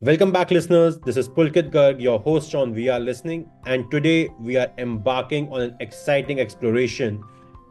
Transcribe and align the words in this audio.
Welcome 0.00 0.30
back, 0.30 0.52
listeners. 0.52 1.00
This 1.00 1.16
is 1.16 1.28
Pulkit 1.28 1.72
Garg, 1.72 2.00
your 2.00 2.20
host 2.20 2.54
on 2.54 2.72
We 2.72 2.88
Are 2.88 3.00
Listening, 3.00 3.50
and 3.66 3.90
today 3.90 4.28
we 4.38 4.56
are 4.56 4.68
embarking 4.78 5.48
on 5.52 5.60
an 5.60 5.76
exciting 5.80 6.38
exploration 6.38 7.20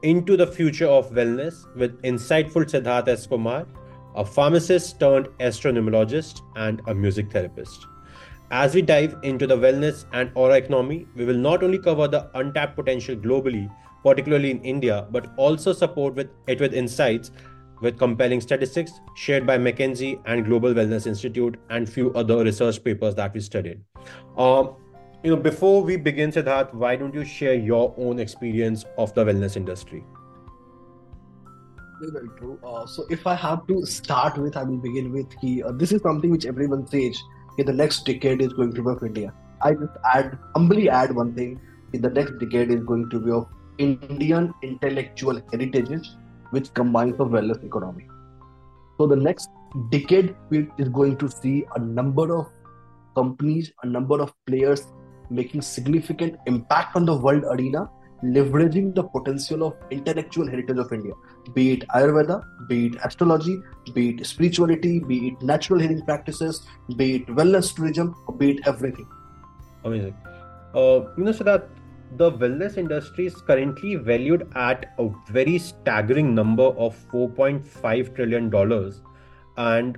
into 0.03 0.35
the 0.35 0.45
future 0.45 0.87
of 0.87 1.09
wellness 1.11 1.73
with 1.77 2.01
insightful 2.01 2.65
Siddharth 2.65 3.07
S. 3.07 3.25
Kumar, 3.27 3.65
a 4.13 4.25
pharmacist 4.25 4.99
turned 4.99 5.27
astronumerologist 5.39 6.41
and 6.57 6.81
a 6.87 6.93
music 6.93 7.31
therapist. 7.31 7.87
As 8.51 8.75
we 8.75 8.81
dive 8.81 9.15
into 9.23 9.47
the 9.47 9.55
wellness 9.55 10.03
and 10.11 10.29
aura 10.35 10.55
economy, 10.55 11.07
we 11.15 11.23
will 11.23 11.37
not 11.37 11.63
only 11.63 11.79
cover 11.79 12.09
the 12.09 12.29
untapped 12.37 12.75
potential 12.75 13.15
globally, 13.15 13.73
particularly 14.03 14.51
in 14.51 14.61
India, 14.63 15.07
but 15.11 15.31
also 15.37 15.71
support 15.71 16.15
with 16.15 16.29
it 16.47 16.59
with 16.59 16.73
insights 16.73 17.31
with 17.81 17.97
compelling 17.97 18.41
statistics 18.41 18.99
shared 19.15 19.45
by 19.45 19.57
McKinsey 19.57 20.19
and 20.25 20.45
Global 20.45 20.73
Wellness 20.73 21.07
Institute 21.07 21.59
and 21.69 21.87
few 21.87 22.13
other 22.13 22.43
research 22.43 22.83
papers 22.83 23.15
that 23.15 23.33
we 23.33 23.39
studied. 23.39 23.81
Um, 24.37 24.75
you 25.23 25.35
know, 25.35 25.41
before 25.41 25.83
we 25.83 25.97
begin, 25.97 26.31
Siddharth, 26.31 26.73
why 26.73 26.95
don't 26.95 27.13
you 27.13 27.25
share 27.25 27.55
your 27.55 27.93
own 27.97 28.19
experience 28.19 28.85
of 28.97 29.13
the 29.13 29.25
wellness 29.25 29.57
industry? 29.57 30.03
Very, 31.99 32.29
true. 32.37 32.59
Uh, 32.63 32.85
so, 32.85 33.05
if 33.09 33.25
I 33.25 33.33
have 33.33 33.65
to 33.67 33.83
start 33.85 34.37
with, 34.37 34.55
I 34.55 34.63
will 34.63 34.77
begin 34.77 35.11
with 35.11 35.25
he, 35.41 35.63
uh, 35.63 35.71
this 35.71 35.91
is 35.91 36.01
something 36.03 36.29
which 36.29 36.45
everyone 36.45 36.85
says 36.85 37.19
in 37.57 37.65
the 37.65 37.73
next 37.73 38.05
decade 38.05 38.41
is 38.41 38.53
going 38.53 38.73
to 38.75 38.83
be 38.83 38.89
of 38.91 39.03
India. 39.03 39.33
I 39.63 39.73
just 39.73 39.97
add 40.13 40.37
humbly 40.55 40.89
add 40.89 41.15
one 41.15 41.33
thing: 41.33 41.59
in 41.93 42.01
the 42.01 42.09
next 42.11 42.37
decade 42.37 42.69
is 42.69 42.83
going 42.83 43.09
to 43.09 43.19
be 43.19 43.31
of 43.31 43.47
Indian 43.79 44.53
intellectual 44.61 45.41
heritages 45.51 46.15
which 46.51 46.73
combines 46.73 47.17
the 47.17 47.25
wellness 47.25 47.63
economy. 47.63 48.07
So 48.97 49.07
the 49.07 49.15
next 49.15 49.49
decade 49.91 50.35
is 50.51 50.89
going 50.89 51.17
to 51.17 51.29
see 51.29 51.65
a 51.75 51.79
number 51.79 52.35
of 52.35 52.47
companies, 53.15 53.71
a 53.83 53.87
number 53.87 54.21
of 54.21 54.33
players 54.45 54.87
making 55.29 55.61
significant 55.61 56.35
impact 56.45 56.95
on 56.95 57.05
the 57.05 57.15
world 57.15 57.43
arena, 57.43 57.89
leveraging 58.23 58.95
the 58.95 59.03
potential 59.03 59.63
of 59.63 59.75
intellectual 59.91 60.47
heritage 60.47 60.77
of 60.77 60.91
India, 60.91 61.13
be 61.53 61.73
it 61.73 61.87
Ayurveda, 61.89 62.41
be 62.67 62.87
it 62.87 62.95
astrology, 63.03 63.57
be 63.93 64.09
it 64.09 64.25
spirituality, 64.25 64.99
be 64.99 65.27
it 65.27 65.41
natural 65.41 65.79
healing 65.79 66.01
practices, 66.03 66.65
be 66.95 67.15
it 67.17 67.27
wellness 67.27 67.75
tourism, 67.75 68.15
be 68.37 68.51
it 68.51 68.67
everything. 68.67 69.07
Amazing. 69.83 70.15
Uh, 70.73 71.01
you 71.17 71.23
know, 71.23 71.31
that 71.31 71.69
the 72.15 72.31
wellness 72.31 72.77
industry 72.77 73.25
is 73.27 73.35
currently 73.35 73.95
valued 73.95 74.47
at 74.55 74.93
a 74.97 75.09
very 75.29 75.57
staggering 75.57 76.33
number 76.33 76.63
of 76.63 76.95
4.5 77.11 78.15
trillion 78.15 78.49
dollars 78.49 79.01
and 79.57 79.97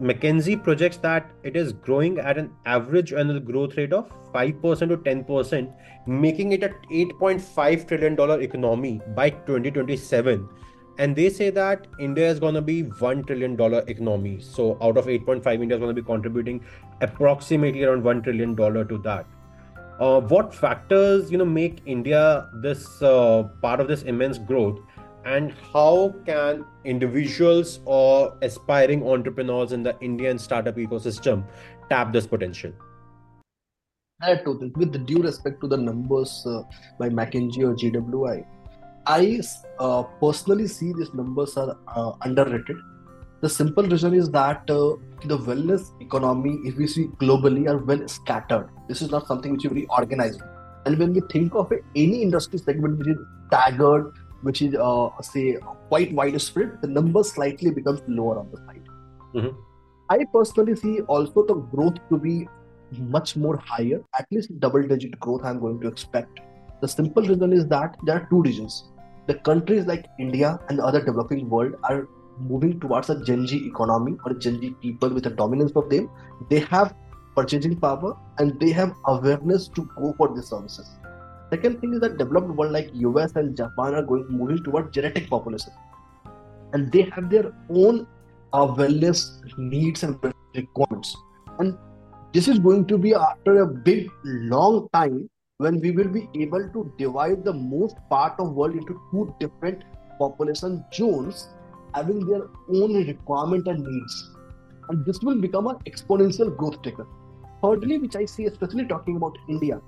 McKinsey 0.00 0.62
projects 0.62 0.98
that 0.98 1.30
it 1.42 1.56
is 1.56 1.72
growing 1.72 2.18
at 2.18 2.38
an 2.38 2.52
average 2.64 3.12
annual 3.12 3.40
growth 3.40 3.76
rate 3.76 3.92
of 3.92 4.08
5% 4.32 4.88
to 4.88 4.96
10%, 4.96 5.74
making 6.06 6.52
it 6.52 6.62
a 6.62 6.68
$8.5 6.90 7.88
trillion 7.88 8.42
economy 8.42 9.00
by 9.16 9.30
2027. 9.30 10.48
And 10.98 11.16
they 11.16 11.28
say 11.28 11.50
that 11.50 11.88
India 11.98 12.28
is 12.30 12.38
going 12.38 12.54
to 12.54 12.62
be 12.62 12.84
$1 12.84 13.26
trillion 13.26 13.60
economy. 13.88 14.40
So 14.40 14.78
out 14.80 14.96
of 14.96 15.06
8.5, 15.06 15.62
India 15.62 15.76
is 15.76 15.80
going 15.80 15.94
to 15.94 16.00
be 16.00 16.06
contributing 16.06 16.64
approximately 17.00 17.82
around 17.82 18.04
$1 18.04 18.22
trillion 18.22 18.54
to 18.54 19.00
that 19.02 19.26
uh, 20.00 20.20
what 20.20 20.54
factors 20.54 21.30
you 21.30 21.38
know 21.38 21.44
make 21.44 21.82
India 21.86 22.48
this 22.54 23.02
uh, 23.02 23.44
part 23.62 23.80
of 23.80 23.88
this 23.88 24.02
immense 24.02 24.38
growth, 24.38 24.80
and 25.24 25.52
how 25.72 26.14
can 26.26 26.64
individuals 26.84 27.80
or 27.84 28.36
aspiring 28.42 29.06
entrepreneurs 29.06 29.72
in 29.72 29.82
the 29.82 29.96
Indian 30.00 30.38
startup 30.38 30.76
ecosystem 30.76 31.44
tap 31.88 32.12
this 32.12 32.26
potential? 32.26 32.72
I 34.22 34.40
with 34.76 35.06
due 35.06 35.22
respect 35.22 35.60
to 35.60 35.68
the 35.68 35.76
numbers 35.76 36.46
uh, 36.46 36.62
by 36.98 37.08
McKinsey 37.08 37.62
or 37.62 37.74
GWI, 37.74 38.44
I 39.06 39.40
uh, 39.78 40.02
personally 40.20 40.66
see 40.66 40.92
these 40.92 41.12
numbers 41.12 41.56
are 41.56 41.76
uh, 41.88 42.12
underrated 42.22 42.76
the 43.44 43.50
simple 43.50 43.86
reason 43.92 44.14
is 44.14 44.30
that 44.30 44.70
uh, 44.70 44.96
the 45.30 45.38
wellness 45.46 45.88
economy, 46.00 46.58
if 46.64 46.76
we 46.76 46.86
see 46.86 47.04
globally, 47.22 47.68
are 47.68 47.76
well 47.76 48.06
scattered. 48.08 48.70
This 48.88 49.02
is 49.02 49.10
not 49.10 49.26
something 49.26 49.52
which 49.52 49.66
is 49.66 49.72
very 49.72 49.86
organized. 49.98 50.40
And 50.86 50.98
when 50.98 51.12
we 51.12 51.20
think 51.32 51.54
of 51.54 51.70
it, 51.72 51.84
any 51.94 52.22
industry 52.22 52.58
segment 52.58 52.98
which 52.98 53.08
is 53.08 53.18
staggered, 53.48 54.12
which 54.40 54.62
is 54.62 54.74
uh, 54.74 55.10
say 55.20 55.58
quite 55.90 56.14
widespread, 56.14 56.80
the 56.80 56.88
number 56.88 57.22
slightly 57.22 57.70
becomes 57.70 58.00
lower 58.08 58.38
on 58.38 58.50
the 58.50 58.58
side. 58.64 58.88
Mm-hmm. 59.34 59.60
I 60.08 60.24
personally 60.32 60.76
see 60.76 61.00
also 61.02 61.46
the 61.46 61.54
growth 61.54 62.00
to 62.08 62.18
be 62.18 62.48
much 63.18 63.36
more 63.36 63.58
higher, 63.58 64.02
at 64.18 64.26
least 64.30 64.58
double 64.60 64.82
digit 64.82 65.20
growth. 65.20 65.44
I'm 65.44 65.60
going 65.60 65.80
to 65.80 65.88
expect. 65.88 66.40
The 66.80 66.88
simple 66.88 67.22
reason 67.22 67.52
is 67.52 67.66
that 67.68 67.96
there 68.04 68.16
are 68.16 68.26
two 68.30 68.42
regions. 68.42 68.84
The 69.26 69.34
countries 69.34 69.86
like 69.86 70.06
India 70.18 70.58
and 70.68 70.78
the 70.78 70.84
other 70.84 71.04
developing 71.04 71.48
world 71.48 71.74
are 71.84 72.06
moving 72.38 72.80
towards 72.80 73.10
a 73.10 73.22
Gen 73.24 73.46
Z 73.46 73.66
economy 73.66 74.16
or 74.24 74.34
Gen 74.34 74.60
Z 74.60 74.74
people 74.82 75.10
with 75.10 75.26
a 75.26 75.30
dominance 75.30 75.72
of 75.76 75.88
them, 75.90 76.10
they 76.50 76.60
have 76.60 76.94
purchasing 77.36 77.76
power 77.76 78.16
and 78.38 78.58
they 78.60 78.70
have 78.70 78.94
awareness 79.06 79.68
to 79.68 79.88
go 79.96 80.14
for 80.16 80.34
these 80.34 80.46
services. 80.46 80.88
Second 81.50 81.80
thing 81.80 81.94
is 81.94 82.00
that 82.00 82.18
developed 82.18 82.48
world 82.48 82.72
like 82.72 82.90
US 82.94 83.32
and 83.36 83.56
Japan 83.56 83.94
are 83.94 84.02
going 84.02 84.26
moving 84.28 84.62
towards 84.64 84.92
genetic 84.92 85.28
population, 85.28 85.72
and 86.72 86.90
they 86.90 87.02
have 87.02 87.30
their 87.30 87.52
own 87.70 88.06
uh, 88.52 88.66
wellness 88.66 89.40
needs 89.58 90.02
and 90.02 90.18
requirements. 90.54 91.16
And 91.58 91.76
this 92.32 92.48
is 92.48 92.58
going 92.58 92.86
to 92.86 92.98
be 92.98 93.14
after 93.14 93.62
a 93.62 93.66
big 93.66 94.10
long 94.24 94.88
time 94.92 95.28
when 95.58 95.80
we 95.80 95.92
will 95.92 96.08
be 96.08 96.28
able 96.34 96.68
to 96.70 96.92
divide 96.98 97.44
the 97.44 97.52
most 97.52 97.96
part 98.10 98.34
of 98.38 98.52
world 98.52 98.74
into 98.74 99.00
two 99.12 99.34
different 99.38 99.84
population 100.18 100.84
zones 100.92 101.48
having 101.94 102.26
their 102.26 102.42
own 102.68 102.94
requirement 103.06 103.66
and 103.68 103.84
needs. 103.86 104.30
And 104.88 105.04
this 105.06 105.20
will 105.20 105.40
become 105.40 105.66
an 105.66 105.76
exponential 105.86 106.54
growth 106.56 106.82
taker. 106.82 107.06
Thirdly, 107.62 107.98
which 107.98 108.16
I 108.16 108.24
see, 108.26 108.44
especially 108.46 108.86
talking 108.86 109.16
about 109.16 109.38
India, 109.48 109.80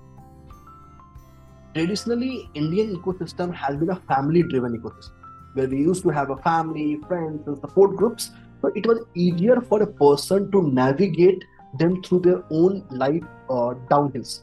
traditionally 1.73 2.49
Indian 2.55 2.95
ecosystem 2.95 3.53
has 3.53 3.75
been 3.75 3.91
a 3.91 4.01
family-driven 4.07 4.79
ecosystem 4.79 5.11
where 5.53 5.67
we 5.67 5.77
used 5.77 6.03
to 6.03 6.09
have 6.09 6.29
a 6.29 6.37
family, 6.37 6.99
friends, 7.07 7.47
and 7.47 7.57
support 7.59 7.95
groups. 7.95 8.31
So 8.61 8.71
it 8.75 8.87
was 8.87 9.05
easier 9.15 9.61
for 9.61 9.83
a 9.83 9.87
person 9.87 10.51
to 10.51 10.61
navigate 10.71 11.43
them 11.77 12.01
through 12.01 12.21
their 12.21 12.43
own 12.49 12.83
life 12.89 13.23
uh, 13.49 13.73
downhills. 13.91 14.41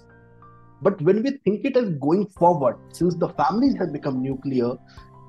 But 0.82 1.00
when 1.02 1.22
we 1.22 1.38
think 1.44 1.64
it 1.64 1.76
as 1.76 1.90
going 1.94 2.26
forward, 2.26 2.76
since 2.92 3.14
the 3.14 3.28
families 3.30 3.76
have 3.78 3.92
become 3.92 4.22
nuclear, 4.22 4.76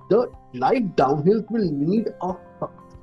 the 0.09 0.31
life 0.53 0.83
downhill 0.95 1.43
will 1.49 1.71
need 1.71 2.07
a 2.21 2.35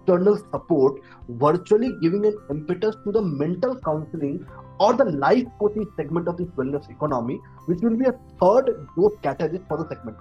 external 0.03 0.37
support, 0.37 1.01
virtually 1.29 1.93
giving 2.01 2.27
an 2.27 2.37
impetus 2.51 2.97
to 3.05 3.13
the 3.13 3.23
mental 3.23 3.79
counseling 3.81 4.47
or 4.81 4.95
the 4.95 5.05
life 5.05 5.47
coaching 5.59 5.87
segment 5.97 6.29
of 6.29 6.37
this 6.37 6.49
wellness 6.49 6.91
economy, 6.91 7.41
which 7.67 7.81
will 7.81 7.97
be 7.97 8.07
a 8.07 8.15
third 8.41 8.87
growth 8.95 9.21
catalyst 9.23 9.65
for 9.69 9.79
the 9.79 9.89
segment. 9.89 10.17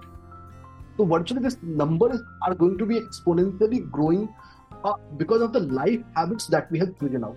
So 0.96 1.04
virtually, 1.04 1.40
this 1.40 1.56
numbers 1.62 2.20
are 2.46 2.54
going 2.54 2.78
to 2.78 2.86
be 2.86 3.00
exponentially 3.00 3.90
growing 3.90 4.28
uh, 4.84 4.94
because 5.16 5.42
of 5.42 5.52
the 5.52 5.60
life 5.60 6.00
habits 6.14 6.46
that 6.48 6.70
we 6.70 6.78
have 6.78 6.98
chosen 7.00 7.24
out. 7.24 7.36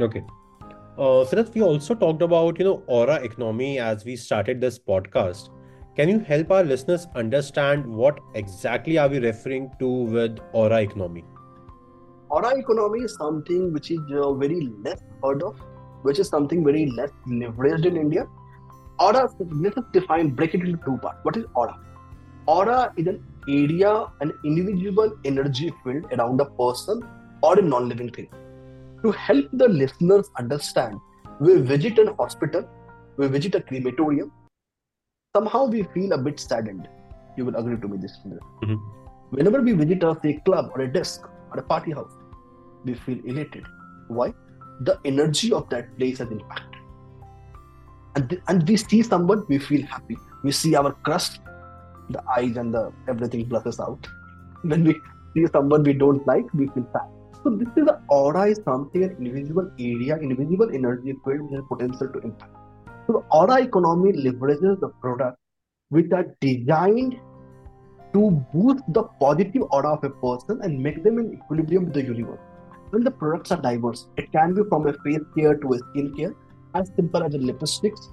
Okay. 0.00 0.22
Uh, 0.98 1.24
Siddharth, 1.24 1.54
we 1.54 1.62
also 1.62 1.94
talked 1.94 2.22
about 2.22 2.58
you 2.58 2.64
know 2.64 2.82
aura 2.86 3.16
economy 3.16 3.78
as 3.78 4.04
we 4.04 4.16
started 4.16 4.60
this 4.60 4.78
podcast. 4.78 5.50
Can 5.96 6.08
you 6.08 6.20
help 6.20 6.52
our 6.52 6.62
listeners 6.62 7.08
understand 7.16 7.84
what 7.84 8.20
exactly 8.34 8.96
are 8.96 9.08
we 9.08 9.18
referring 9.18 9.72
to 9.80 9.88
with 9.88 10.38
aura 10.52 10.82
economy? 10.82 11.24
Aura 12.28 12.56
economy 12.56 13.00
is 13.00 13.16
something 13.16 13.72
which 13.72 13.90
is 13.90 13.98
uh, 14.12 14.32
very 14.34 14.70
less 14.84 15.00
heard 15.20 15.42
of, 15.42 15.58
which 16.02 16.20
is 16.20 16.28
something 16.28 16.64
very 16.64 16.86
less 16.92 17.10
leveraged 17.26 17.86
in 17.86 17.96
India. 17.96 18.24
Aura, 19.00 19.28
let 19.50 19.76
us 19.76 19.84
define, 19.92 20.30
break 20.30 20.54
it 20.54 20.60
into 20.60 20.78
two 20.84 20.96
parts. 20.98 21.18
What 21.24 21.36
is 21.36 21.44
aura? 21.56 21.76
Aura 22.46 22.92
is 22.96 23.08
an 23.08 23.24
area, 23.48 24.06
an 24.20 24.32
individual 24.44 25.18
energy 25.24 25.72
field 25.82 26.06
around 26.12 26.40
a 26.40 26.44
person 26.44 27.02
or 27.42 27.58
a 27.58 27.62
non-living 27.62 28.10
thing. 28.10 28.28
To 29.02 29.10
help 29.10 29.46
the 29.52 29.68
listeners 29.68 30.30
understand, 30.38 31.00
we 31.40 31.56
visit 31.56 31.98
an 31.98 32.14
hospital, 32.16 32.68
we 33.16 33.26
visit 33.26 33.56
a 33.56 33.60
crematorium, 33.60 34.30
somehow 35.34 35.66
we 35.66 35.82
feel 35.94 36.12
a 36.12 36.18
bit 36.18 36.40
saddened. 36.40 36.88
You 37.36 37.44
will 37.44 37.56
agree 37.56 37.80
to 37.80 37.88
me 37.88 37.98
this. 37.98 38.18
Mm-hmm. 38.26 38.74
Whenever 39.30 39.62
we 39.62 39.72
visit 39.72 40.02
a 40.02 40.18
say, 40.22 40.40
club 40.44 40.72
or 40.74 40.82
a 40.82 40.92
desk 40.92 41.22
or 41.52 41.60
a 41.60 41.62
party 41.62 41.92
house, 41.92 42.12
we 42.84 42.94
feel 42.94 43.18
elated. 43.24 43.64
Why? 44.08 44.32
The 44.80 44.98
energy 45.04 45.52
of 45.52 45.68
that 45.70 45.96
place 45.96 46.18
has 46.18 46.30
impact. 46.30 46.74
And, 48.16 48.28
th- 48.28 48.42
and 48.48 48.68
we 48.68 48.76
see 48.76 49.02
someone, 49.02 49.44
we 49.48 49.58
feel 49.58 49.86
happy. 49.86 50.16
We 50.42 50.50
see 50.50 50.74
our 50.74 50.92
crust, 50.92 51.40
the 52.08 52.22
eyes 52.36 52.56
and 52.56 52.74
the 52.74 52.92
everything 53.08 53.44
blushes 53.44 53.78
out. 53.78 54.08
When 54.62 54.82
we 54.82 54.94
see 55.34 55.46
someone 55.52 55.84
we 55.84 55.92
don't 55.92 56.26
like, 56.26 56.52
we 56.54 56.66
feel 56.68 56.88
sad. 56.92 57.08
So 57.44 57.50
this 57.50 57.68
is 57.76 57.86
the 57.86 58.00
aura 58.08 58.46
is 58.46 58.60
something 58.64 59.04
an 59.04 59.16
invisible 59.20 59.70
area, 59.78 60.18
invisible 60.18 60.74
energy 60.74 61.14
field 61.24 61.42
which 61.42 61.52
has 61.52 61.64
potential 61.68 62.08
to 62.08 62.18
impact. 62.18 62.59
So 63.10 63.24
aura 63.32 63.60
economy 63.60 64.12
leverages 64.24 64.78
the 64.78 64.88
product 65.04 65.36
which 65.88 66.12
are 66.12 66.26
designed 66.40 67.18
to 68.12 68.30
boost 68.52 68.84
the 68.96 69.02
positive 69.22 69.62
aura 69.70 69.94
of 69.94 70.04
a 70.04 70.10
person 70.10 70.60
and 70.62 70.80
make 70.80 71.02
them 71.02 71.18
in 71.18 71.32
equilibrium 71.32 71.86
with 71.86 71.94
the 71.94 72.04
universe. 72.04 72.38
When 72.90 73.02
the 73.02 73.10
products 73.10 73.50
are 73.50 73.60
diverse, 73.60 74.06
it 74.16 74.30
can 74.30 74.54
be 74.54 74.62
from 74.68 74.86
a 74.86 74.92
face 75.04 75.26
care 75.36 75.56
to 75.56 75.72
a 75.72 75.78
skin 75.78 76.14
care, 76.16 76.34
as 76.76 76.92
simple 76.94 77.24
as 77.24 77.34
a 77.34 77.38
lipsticks, 77.38 78.12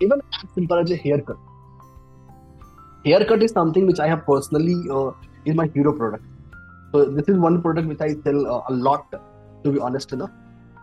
even 0.00 0.20
as 0.34 0.50
simple 0.54 0.78
as 0.80 0.90
a 0.90 0.96
haircut. 0.96 1.38
Haircut 3.06 3.42
is 3.42 3.52
something 3.52 3.86
which 3.86 4.00
I 4.00 4.06
have 4.06 4.26
personally 4.26 4.76
uh, 4.90 5.12
is 5.46 5.54
my 5.54 5.68
hero 5.68 5.94
product. 5.94 6.24
So 6.92 7.06
this 7.06 7.26
is 7.26 7.38
one 7.38 7.62
product 7.62 7.88
which 7.88 8.02
I 8.02 8.08
sell 8.22 8.46
uh, 8.54 8.64
a 8.68 8.74
lot, 8.74 9.10
to 9.64 9.72
be 9.72 9.78
honest 9.78 10.12
enough. 10.12 10.30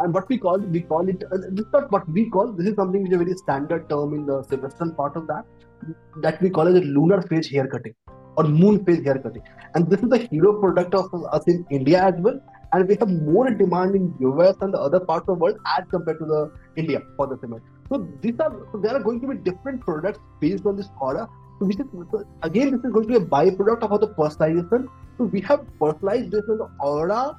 And 0.03 0.13
what 0.13 0.29
we 0.29 0.37
call 0.37 0.57
we 0.59 0.81
call 0.81 1.07
it 1.07 1.23
uh, 1.31 1.37
this 1.51 1.65
is 1.65 1.71
not 1.73 1.91
what 1.91 2.07
we 2.09 2.29
call 2.29 2.51
this 2.51 2.67
is 2.67 2.75
something 2.75 3.03
which 3.03 3.11
is 3.11 3.15
a 3.15 3.23
very 3.23 3.35
standard 3.35 3.89
term 3.89 4.13
in 4.13 4.25
the 4.25 4.57
western 4.57 4.93
part 4.95 5.15
of 5.15 5.27
that 5.27 5.45
that 6.21 6.41
we 6.41 6.49
call 6.49 6.67
as 6.67 6.75
a 6.75 6.81
lunar 6.81 7.21
phase 7.21 7.49
haircutting 7.49 7.95
or 8.37 8.43
moon 8.43 8.83
phase 8.85 9.03
haircutting. 9.03 9.43
And 9.75 9.89
this 9.89 10.01
is 10.01 10.09
the 10.09 10.17
hero 10.17 10.59
product 10.59 10.93
of 10.93 11.13
us 11.31 11.47
in 11.47 11.65
India 11.69 12.03
as 12.03 12.15
well. 12.17 12.39
And 12.71 12.87
we 12.87 12.95
have 12.95 13.09
more 13.09 13.49
demand 13.51 13.95
in 13.95 14.13
US 14.19 14.55
and 14.61 14.73
the 14.73 14.79
other 14.79 14.99
parts 14.99 15.29
of 15.29 15.37
the 15.37 15.43
world 15.43 15.57
as 15.77 15.85
compared 15.89 16.19
to 16.19 16.25
the 16.25 16.51
India 16.75 17.01
for 17.17 17.27
the 17.27 17.37
cement. 17.37 17.61
So 17.89 18.07
these 18.21 18.39
are 18.39 18.51
so 18.71 18.79
there 18.79 18.95
are 18.95 19.03
going 19.03 19.21
to 19.21 19.27
be 19.27 19.35
different 19.35 19.81
products 19.81 20.19
based 20.39 20.65
on 20.65 20.75
this 20.75 20.89
aura. 20.99 21.27
So 21.59 21.65
which 21.65 21.79
is 21.79 21.85
again 22.41 22.71
this 22.71 22.83
is 22.83 22.91
going 22.91 23.07
to 23.07 23.19
be 23.19 23.23
a 23.23 23.27
byproduct 23.35 23.83
of 23.83 24.01
the 24.01 24.07
personalization. 24.07 24.87
So 25.17 25.25
we 25.25 25.41
have 25.41 25.65
personalized 25.79 26.31
based 26.31 26.49
on 26.49 26.57
the 26.57 26.69
aura 26.79 27.37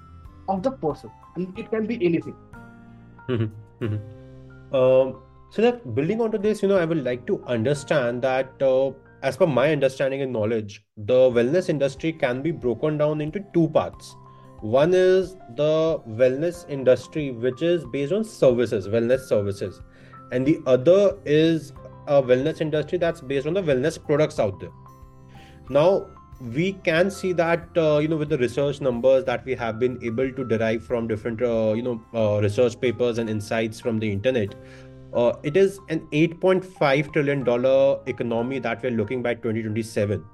of 0.49 0.63
the 0.63 0.71
person, 0.71 1.11
and 1.35 1.59
it 1.59 1.71
can 1.71 1.87
be 1.87 1.99
anything. 2.05 2.37
Mm-hmm. 3.29 3.45
Mm-hmm. 3.81 4.75
Um, 4.75 5.21
so 5.51 5.61
that 5.61 5.95
building 5.95 6.21
onto 6.21 6.39
this, 6.39 6.63
you 6.63 6.69
know, 6.69 6.79
I 6.79 6.85
would 6.85 7.05
like 7.05 7.27
to 7.27 7.43
understand 7.45 8.23
that 8.23 8.63
uh, 8.63 8.93
as 9.23 9.37
per 9.37 9.47
my 9.47 9.73
understanding 9.73 10.23
and 10.23 10.33
knowledge, 10.33 10.85
the 10.97 11.15
wellness 11.15 11.69
industry 11.69 12.13
can 12.13 12.41
be 12.41 12.51
broken 12.51 12.99
down 12.99 13.21
into 13.21 13.45
two 13.53 13.69
parts. 13.69 14.15
One 14.61 14.95
is 14.95 15.37
the 15.57 16.01
wellness 16.09 16.69
industry, 16.69 17.31
which 17.31 17.63
is 17.63 17.85
based 17.87 18.13
on 18.13 18.25
services, 18.25 18.89
wellness 18.89 19.29
services, 19.29 19.81
and 20.33 20.47
the 20.47 20.61
other 20.67 21.19
is 21.25 21.73
a 22.07 22.23
wellness 22.23 22.61
industry 22.61 22.99
that's 22.99 23.21
based 23.21 23.47
on 23.47 23.55
the 23.55 23.63
wellness 23.63 24.03
products 24.03 24.39
out 24.39 24.59
there. 24.61 24.73
Now, 25.69 26.07
we 26.41 26.73
can 26.85 27.11
see 27.11 27.33
that 27.33 27.69
uh, 27.77 27.99
you 27.99 28.09
know 28.09 28.17
with 28.17 28.29
the 28.29 28.39
research 28.39 28.81
numbers 28.81 29.25
that 29.25 29.45
we 29.45 29.55
have 29.55 29.79
been 29.79 29.99
able 30.03 30.31
to 30.33 30.45
derive 30.45 30.85
from 30.85 31.07
different 31.07 31.41
uh, 31.41 31.73
you 31.75 31.83
know 31.83 32.03
uh, 32.15 32.41
research 32.41 32.81
papers 32.81 33.19
and 33.19 33.31
insights 33.31 33.81
from 33.81 33.99
the 33.99 34.11
internet 34.11 34.55
uh, 35.15 35.33
it 35.45 35.57
is 35.57 35.79
an 35.91 36.01
8.5 36.13 37.13
trillion 37.13 37.45
dollar 37.45 38.01
economy 38.07 38.59
that 38.59 38.83
we're 38.83 38.91
looking 38.91 39.23
by 39.23 39.35
2027 39.35 40.25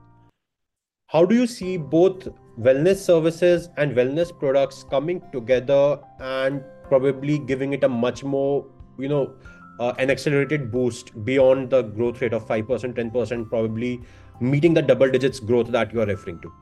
how 1.07 1.25
do 1.25 1.35
you 1.35 1.47
see 1.47 1.77
both 1.77 2.29
wellness 2.59 2.97
services 2.97 3.69
and 3.77 3.95
wellness 3.95 4.37
products 4.39 4.85
coming 4.85 5.23
together 5.33 5.99
and 6.21 6.65
probably 6.85 7.39
giving 7.39 7.75
it 7.75 7.85
a 7.85 7.89
much 7.89 8.25
more 8.25 8.67
you 8.99 9.09
know 9.09 9.35
uh, 9.81 9.95
an 9.99 10.11
accelerated 10.11 10.71
boost 10.71 11.13
beyond 11.25 11.71
the 11.71 11.83
growth 11.83 12.21
rate 12.21 12.33
of 12.33 12.47
5% 12.47 12.67
10% 12.67 13.49
probably 13.49 14.01
meeting 14.41 14.75
the 14.75 14.83
double 14.83 15.11
digits 15.11 15.41
growth 15.41 15.69
that 15.69 15.93
you 15.93 16.01
are 16.01 16.07
referring 16.07 16.41
to 16.41 16.53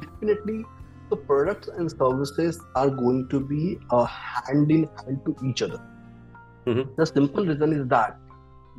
definitely 0.00 0.64
the 1.10 1.16
products 1.16 1.68
and 1.68 1.90
services 1.90 2.60
are 2.76 2.88
going 2.88 3.28
to 3.28 3.40
be 3.40 3.78
uh, 3.90 4.04
hand 4.04 4.70
in 4.70 4.88
hand 4.96 5.20
to 5.26 5.36
each 5.44 5.62
other 5.62 5.80
Mm-hmm. 6.66 6.94
The 6.96 7.06
simple 7.06 7.44
reason 7.44 7.72
is 7.72 7.88
that 7.88 8.16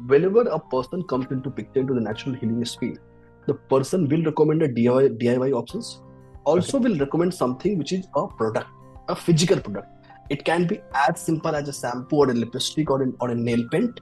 whenever 0.08 0.42
a 0.42 0.60
person 0.60 1.04
comes 1.04 1.28
into 1.32 1.50
picture 1.50 1.82
into 1.82 1.94
the 1.94 2.02
natural 2.02 2.36
healing 2.36 2.64
space, 2.66 2.98
the 3.46 3.54
person 3.54 4.08
will 4.08 4.24
recommend 4.24 4.64
a 4.64 4.70
DIY, 4.70 5.22
DIY 5.22 5.52
options. 5.52 6.02
Also, 6.46 6.78
okay. 6.78 6.90
will 6.90 6.98
recommend 6.98 7.34
something 7.34 7.78
which 7.78 7.92
is 7.92 8.08
a 8.16 8.28
product, 8.28 8.68
a 9.10 9.16
physical 9.16 9.60
product. 9.60 9.88
It 10.30 10.46
can 10.46 10.66
be 10.66 10.80
as 10.94 11.20
simple 11.20 11.54
as 11.56 11.68
a 11.68 11.74
shampoo 11.74 12.18
or 12.18 12.30
a 12.30 12.34
lipstick 12.34 12.90
or, 12.90 13.02
an, 13.02 13.16
or 13.20 13.32
a 13.32 13.36
nail 13.36 13.68
paint, 13.70 14.00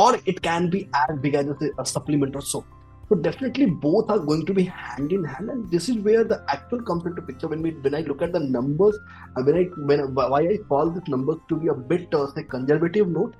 or 0.00 0.18
it 0.32 0.42
can 0.48 0.68
be 0.70 0.88
as 0.94 1.18
big 1.26 1.34
as 1.34 1.46
a, 1.48 1.70
a 1.78 1.86
supplement 1.86 2.36
or 2.40 2.42
so. 2.42 2.64
So 3.08 3.16
definitely 3.26 3.66
both 3.66 4.10
are 4.14 4.18
going 4.18 4.44
to 4.48 4.54
be 4.56 4.64
hand 4.64 5.12
in 5.12 5.22
hand, 5.24 5.50
and 5.52 5.70
this 5.74 5.88
is 5.88 5.96
where 6.08 6.24
the 6.32 6.44
actual 6.54 6.82
comes 6.88 7.06
into 7.10 7.22
picture. 7.28 7.48
When 7.52 7.62
we 7.66 7.70
when 7.86 7.94
I 7.94 8.00
look 8.08 8.24
at 8.26 8.34
the 8.34 8.42
numbers, 8.56 8.98
uh, 9.36 9.44
when 9.46 9.56
I 9.60 9.62
when 9.92 10.02
why 10.18 10.40
I 10.40 10.58
call 10.72 10.90
this 10.90 11.08
numbers 11.14 11.38
to 11.52 11.56
be 11.62 11.68
a 11.68 11.76
bit 11.94 12.18
uh, 12.18 12.26
say 12.34 12.44
conservative 12.56 13.08
note, 13.08 13.34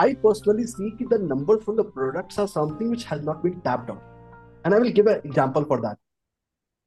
I 0.00 0.14
personally 0.24 0.66
see 0.72 0.88
that 1.00 1.10
the 1.10 1.18
numbers 1.34 1.62
from 1.68 1.76
the 1.82 1.84
products 1.84 2.38
are 2.38 2.48
something 2.54 2.90
which 2.96 3.04
has 3.12 3.22
not 3.28 3.42
been 3.42 3.60
tapped 3.68 3.94
on, 3.96 4.00
and 4.64 4.74
I 4.74 4.78
will 4.86 4.96
give 5.02 5.12
an 5.14 5.20
example 5.30 5.70
for 5.74 5.80
that. 5.86 5.98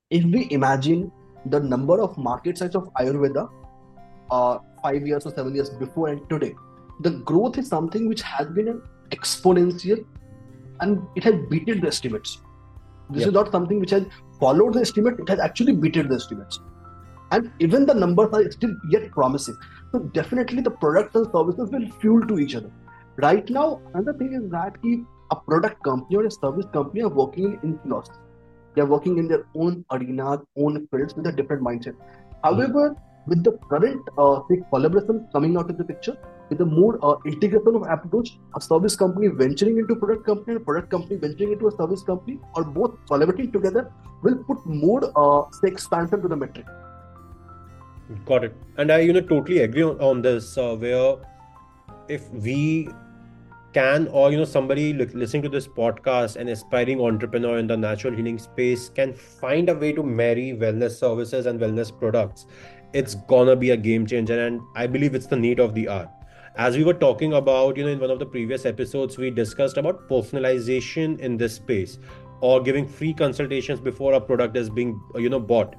If 0.09 0.25
we 0.37 0.47
imagine 0.59 1.11
the 1.45 1.59
number 1.59 2.01
of 2.09 2.17
market 2.17 2.57
size 2.57 2.75
of 2.83 2.91
Ayurveda, 3.05 3.47
uh, 4.31 4.57
five 4.81 5.05
years 5.13 5.25
or 5.25 5.35
seven 5.39 5.53
years 5.53 5.69
before 5.69 6.07
and 6.09 6.29
today, 6.35 6.53
the 7.01 7.11
growth 7.31 7.57
is 7.57 7.67
something 7.77 8.07
which 8.07 8.21
has 8.35 8.47
been 8.61 8.69
an 8.69 8.81
exponential 9.11 10.05
and 10.79 11.01
it 11.15 11.23
has 11.23 11.35
beaten 11.49 11.81
the 11.81 11.87
estimates. 11.87 12.39
This 13.09 13.21
yep. 13.21 13.29
is 13.29 13.33
not 13.33 13.51
something 13.51 13.79
which 13.79 13.91
has 13.91 14.05
followed 14.39 14.73
the 14.73 14.81
estimate, 14.81 15.19
it 15.19 15.29
has 15.29 15.39
actually 15.39 15.73
beaten 15.73 16.09
the 16.09 16.15
estimates. 16.15 16.59
And 17.31 17.51
even 17.59 17.85
the 17.85 17.93
numbers 17.93 18.29
are 18.33 18.49
still 18.51 18.75
yet 18.89 19.11
promising. 19.11 19.57
So 19.91 19.99
definitely 19.99 20.61
the 20.61 20.71
products 20.71 21.15
and 21.15 21.27
services 21.31 21.69
will 21.69 21.89
fuel 21.99 22.25
to 22.27 22.39
each 22.39 22.55
other. 22.55 22.71
Right 23.17 23.49
now, 23.49 23.81
another 23.93 24.13
thing 24.13 24.33
is 24.33 24.49
that 24.51 24.75
if 24.83 24.99
a 25.31 25.35
product 25.35 25.83
company 25.83 26.15
or 26.15 26.25
a 26.25 26.31
service 26.31 26.65
company 26.71 27.01
are 27.01 27.09
working 27.09 27.59
in 27.63 27.79
loss. 27.85 28.09
They 28.75 28.81
are 28.81 28.85
working 28.85 29.17
in 29.17 29.27
their 29.27 29.45
own 29.55 29.83
arenas, 29.91 30.39
own 30.55 30.87
fields 30.87 31.15
with 31.15 31.27
a 31.27 31.31
different 31.31 31.63
mindset. 31.63 31.95
Hmm. 31.95 32.37
However, 32.43 32.95
with 33.27 33.43
the 33.43 33.53
current 33.69 34.01
uh, 34.17 34.41
collaboration 34.71 35.27
coming 35.33 35.57
out 35.57 35.69
of 35.69 35.77
the 35.77 35.83
picture, 35.83 36.17
with 36.49 36.61
a 36.61 36.65
more 36.65 36.97
uh, 37.03 37.15
integration 37.25 37.75
of 37.75 37.83
approach, 37.83 38.37
a 38.55 38.61
service 38.61 38.95
company 38.95 39.27
venturing 39.27 39.77
into 39.77 39.95
product 39.95 40.25
company 40.25 40.55
and 40.55 40.65
product 40.65 40.89
company 40.89 41.17
venturing 41.17 41.51
into 41.53 41.67
a 41.67 41.71
service 41.71 42.03
company, 42.03 42.39
or 42.55 42.63
both 42.63 42.95
collaborating 43.07 43.51
together, 43.51 43.91
will 44.23 44.37
put 44.43 44.65
more 44.65 45.01
uh, 45.15 45.49
say 45.51 45.67
expansion 45.67 46.21
to 46.21 46.27
the 46.27 46.35
metric. 46.35 46.65
Got 48.25 48.45
it, 48.45 48.55
and 48.77 48.91
I 48.91 48.99
you 48.99 49.13
know 49.13 49.21
totally 49.21 49.59
agree 49.59 49.83
on, 49.83 49.99
on 49.99 50.21
this. 50.21 50.57
Uh, 50.57 50.75
where 50.75 51.17
if 52.07 52.29
we 52.31 52.89
can 53.73 54.07
or 54.07 54.31
you 54.31 54.37
know 54.37 54.45
somebody 54.45 54.93
listening 54.93 55.43
to 55.43 55.49
this 55.49 55.67
podcast 55.67 56.37
an 56.37 56.47
aspiring 56.47 57.01
entrepreneur 57.01 57.57
in 57.59 57.67
the 57.67 57.75
natural 57.75 58.15
healing 58.19 58.39
space 58.39 58.89
can 58.89 59.13
find 59.13 59.69
a 59.69 59.75
way 59.75 59.91
to 59.91 60.03
marry 60.03 60.53
wellness 60.53 60.97
services 61.01 61.45
and 61.45 61.59
wellness 61.59 61.91
products 61.99 62.47
it's 62.93 63.15
gonna 63.15 63.55
be 63.55 63.71
a 63.71 63.77
game 63.77 64.05
changer 64.05 64.45
and 64.45 64.61
i 64.75 64.87
believe 64.87 65.15
it's 65.15 65.27
the 65.27 65.35
need 65.35 65.59
of 65.59 65.73
the 65.73 65.89
hour. 65.89 66.09
As 66.55 66.75
we 66.75 66.83
were 66.83 66.93
talking 66.93 67.33
about 67.33 67.77
you 67.77 67.83
know 67.83 67.91
in 67.91 67.99
one 67.99 68.09
of 68.09 68.17
the 68.17 68.25
previous 68.25 68.65
episodes 68.65 69.17
we 69.17 69.29
discussed 69.29 69.77
about 69.77 70.09
personalization 70.09 71.19
in 71.19 71.37
this 71.37 71.55
space 71.55 71.99
or 72.41 72.61
giving 72.61 72.87
free 72.87 73.13
consultations 73.13 73.79
before 73.79 74.13
a 74.13 74.21
product 74.21 74.57
is 74.57 74.69
being 74.69 74.99
you 75.15 75.29
know 75.29 75.39
bought. 75.39 75.75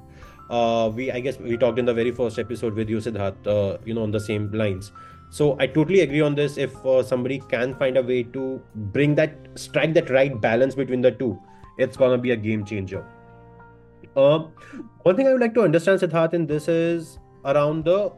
Uh, 0.49 0.89
we 0.95 1.11
i 1.11 1.19
guess 1.19 1.37
we 1.37 1.57
talked 1.57 1.79
in 1.79 1.85
the 1.85 1.93
very 1.93 2.11
first 2.11 2.39
episode 2.39 2.73
with 2.73 2.89
you 2.89 2.97
siddharth 2.97 3.45
uh, 3.55 3.77
you 3.85 3.93
know 3.93 4.03
on 4.03 4.11
the 4.11 4.19
same 4.19 4.49
lines. 4.51 4.91
So 5.29 5.57
i 5.59 5.67
totally 5.67 5.99
agree 6.01 6.21
on 6.21 6.35
this. 6.35 6.57
If 6.57 6.85
uh, 6.85 7.03
somebody 7.03 7.39
can 7.49 7.75
find 7.75 7.97
a 7.97 8.01
way 8.01 8.23
to 8.23 8.61
bring 8.97 9.15
that 9.15 9.37
strike 9.55 9.93
that 9.95 10.09
right 10.09 10.39
balance 10.39 10.75
between 10.75 11.01
the 11.01 11.11
two 11.11 11.37
it's 11.77 11.97
gonna 11.97 12.17
be 12.17 12.31
a 12.31 12.35
game 12.35 12.63
changer 12.65 13.05
uh, 14.15 14.39
one 15.03 15.15
thing 15.15 15.27
i 15.27 15.31
would 15.31 15.41
like 15.41 15.53
to 15.53 15.61
understand 15.61 15.99
siddharth 15.99 16.33
in 16.33 16.47
this 16.47 16.67
is 16.67 17.19
around 17.45 17.85
the 17.85 18.11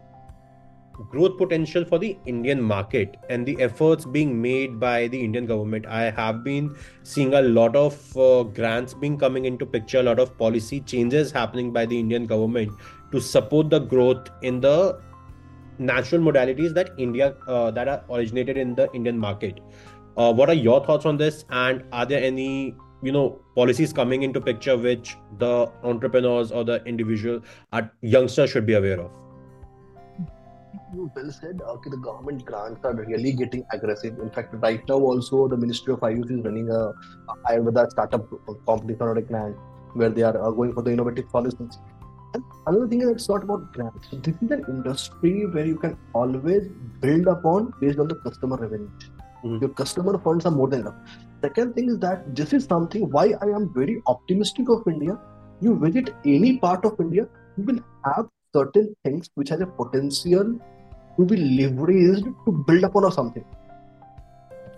growth 1.09 1.37
potential 1.37 1.85
for 1.85 1.97
the 1.97 2.17
Indian 2.25 2.61
market 2.61 3.17
and 3.29 3.45
the 3.45 3.59
efforts 3.61 4.05
being 4.05 4.41
made 4.41 4.79
by 4.79 5.07
the 5.07 5.23
Indian 5.23 5.45
government. 5.45 5.85
I 5.85 6.11
have 6.11 6.43
been 6.43 6.75
seeing 7.03 7.33
a 7.33 7.41
lot 7.41 7.75
of 7.75 8.17
uh, 8.17 8.43
grants 8.43 8.93
being 8.93 9.17
coming 9.17 9.45
into 9.45 9.65
picture, 9.65 9.99
a 9.99 10.03
lot 10.03 10.19
of 10.19 10.37
policy 10.37 10.81
changes 10.81 11.31
happening 11.31 11.71
by 11.71 11.85
the 11.85 11.99
Indian 11.99 12.25
government 12.25 12.71
to 13.11 13.21
support 13.21 13.69
the 13.69 13.79
growth 13.79 14.29
in 14.41 14.59
the 14.61 14.99
natural 15.79 16.21
modalities 16.21 16.73
that 16.73 16.91
India 16.97 17.35
uh, 17.47 17.71
that 17.71 17.87
are 17.87 18.03
originated 18.09 18.57
in 18.57 18.75
the 18.75 18.91
Indian 18.93 19.17
market. 19.17 19.59
Uh, 20.17 20.31
what 20.31 20.49
are 20.49 20.53
your 20.53 20.85
thoughts 20.85 21.05
on 21.05 21.17
this? 21.17 21.45
And 21.49 21.83
are 21.91 22.05
there 22.05 22.21
any 22.21 22.75
you 23.01 23.11
know 23.11 23.39
policies 23.55 23.93
coming 23.93 24.23
into 24.23 24.41
picture 24.41 24.77
which 24.77 25.17
the 25.39 25.71
entrepreneurs 25.83 26.51
or 26.51 26.63
the 26.63 26.83
individual 26.85 27.41
uh, 27.71 27.81
youngsters 28.01 28.49
should 28.51 28.65
be 28.65 28.73
aware 28.73 28.99
of? 28.99 29.11
you 30.93 31.11
well 31.15 31.31
said. 31.31 31.61
Okay, 31.61 31.89
the 31.89 31.97
government 31.97 32.45
grants 32.45 32.83
are 32.83 32.93
really 32.93 33.31
getting 33.33 33.63
aggressive. 33.71 34.19
In 34.19 34.29
fact, 34.29 34.53
right 34.55 34.81
now 34.87 34.95
also 34.95 35.47
the 35.47 35.57
Ministry 35.57 35.93
of 35.93 35.99
Ayush 36.01 36.31
is 36.31 36.43
running 36.45 36.69
a, 36.69 36.93
Ayurveda 37.49 37.89
startup 37.91 38.27
competition 38.65 39.01
or 39.01 39.17
a 39.17 39.21
grant 39.21 39.55
where 39.93 40.09
they 40.09 40.21
are 40.21 40.37
uh, 40.41 40.51
going 40.51 40.73
for 40.73 40.81
the 40.81 40.91
innovative 40.91 41.29
solutions. 41.29 41.79
And 42.33 42.43
another 42.67 42.87
thing 42.87 43.01
is 43.01 43.09
it's 43.09 43.29
not 43.29 43.43
about 43.43 43.73
grants. 43.73 44.07
This 44.11 44.35
is 44.41 44.51
an 44.51 44.63
industry 44.67 45.45
where 45.45 45.65
you 45.65 45.77
can 45.77 45.97
always 46.13 46.69
build 47.01 47.27
upon 47.27 47.73
based 47.81 47.99
on 47.99 48.07
the 48.07 48.15
customer 48.15 48.55
revenue. 48.57 48.89
Mm-hmm. 49.43 49.57
Your 49.59 49.69
customer 49.69 50.17
funds 50.19 50.45
are 50.45 50.51
more 50.51 50.69
than 50.69 50.81
enough. 50.81 50.95
Second 51.41 51.73
thing 51.73 51.89
is 51.89 51.97
that 51.99 52.35
this 52.35 52.53
is 52.53 52.65
something 52.65 53.09
why 53.09 53.33
I 53.41 53.45
am 53.45 53.73
very 53.73 54.01
optimistic 54.05 54.69
of 54.69 54.87
India. 54.87 55.17
You 55.59 55.75
visit 55.77 56.13
any 56.25 56.57
part 56.59 56.85
of 56.85 56.99
India, 56.99 57.27
you 57.57 57.63
will 57.63 57.79
have 58.05 58.27
certain 58.53 58.95
things 59.03 59.29
which 59.35 59.49
has 59.49 59.61
a 59.61 59.65
potential 59.65 60.59
to 61.17 61.25
be 61.25 61.37
leveraged 61.57 62.23
to 62.45 62.51
build 62.67 62.83
upon 62.83 63.05
or 63.05 63.11
something. 63.11 63.45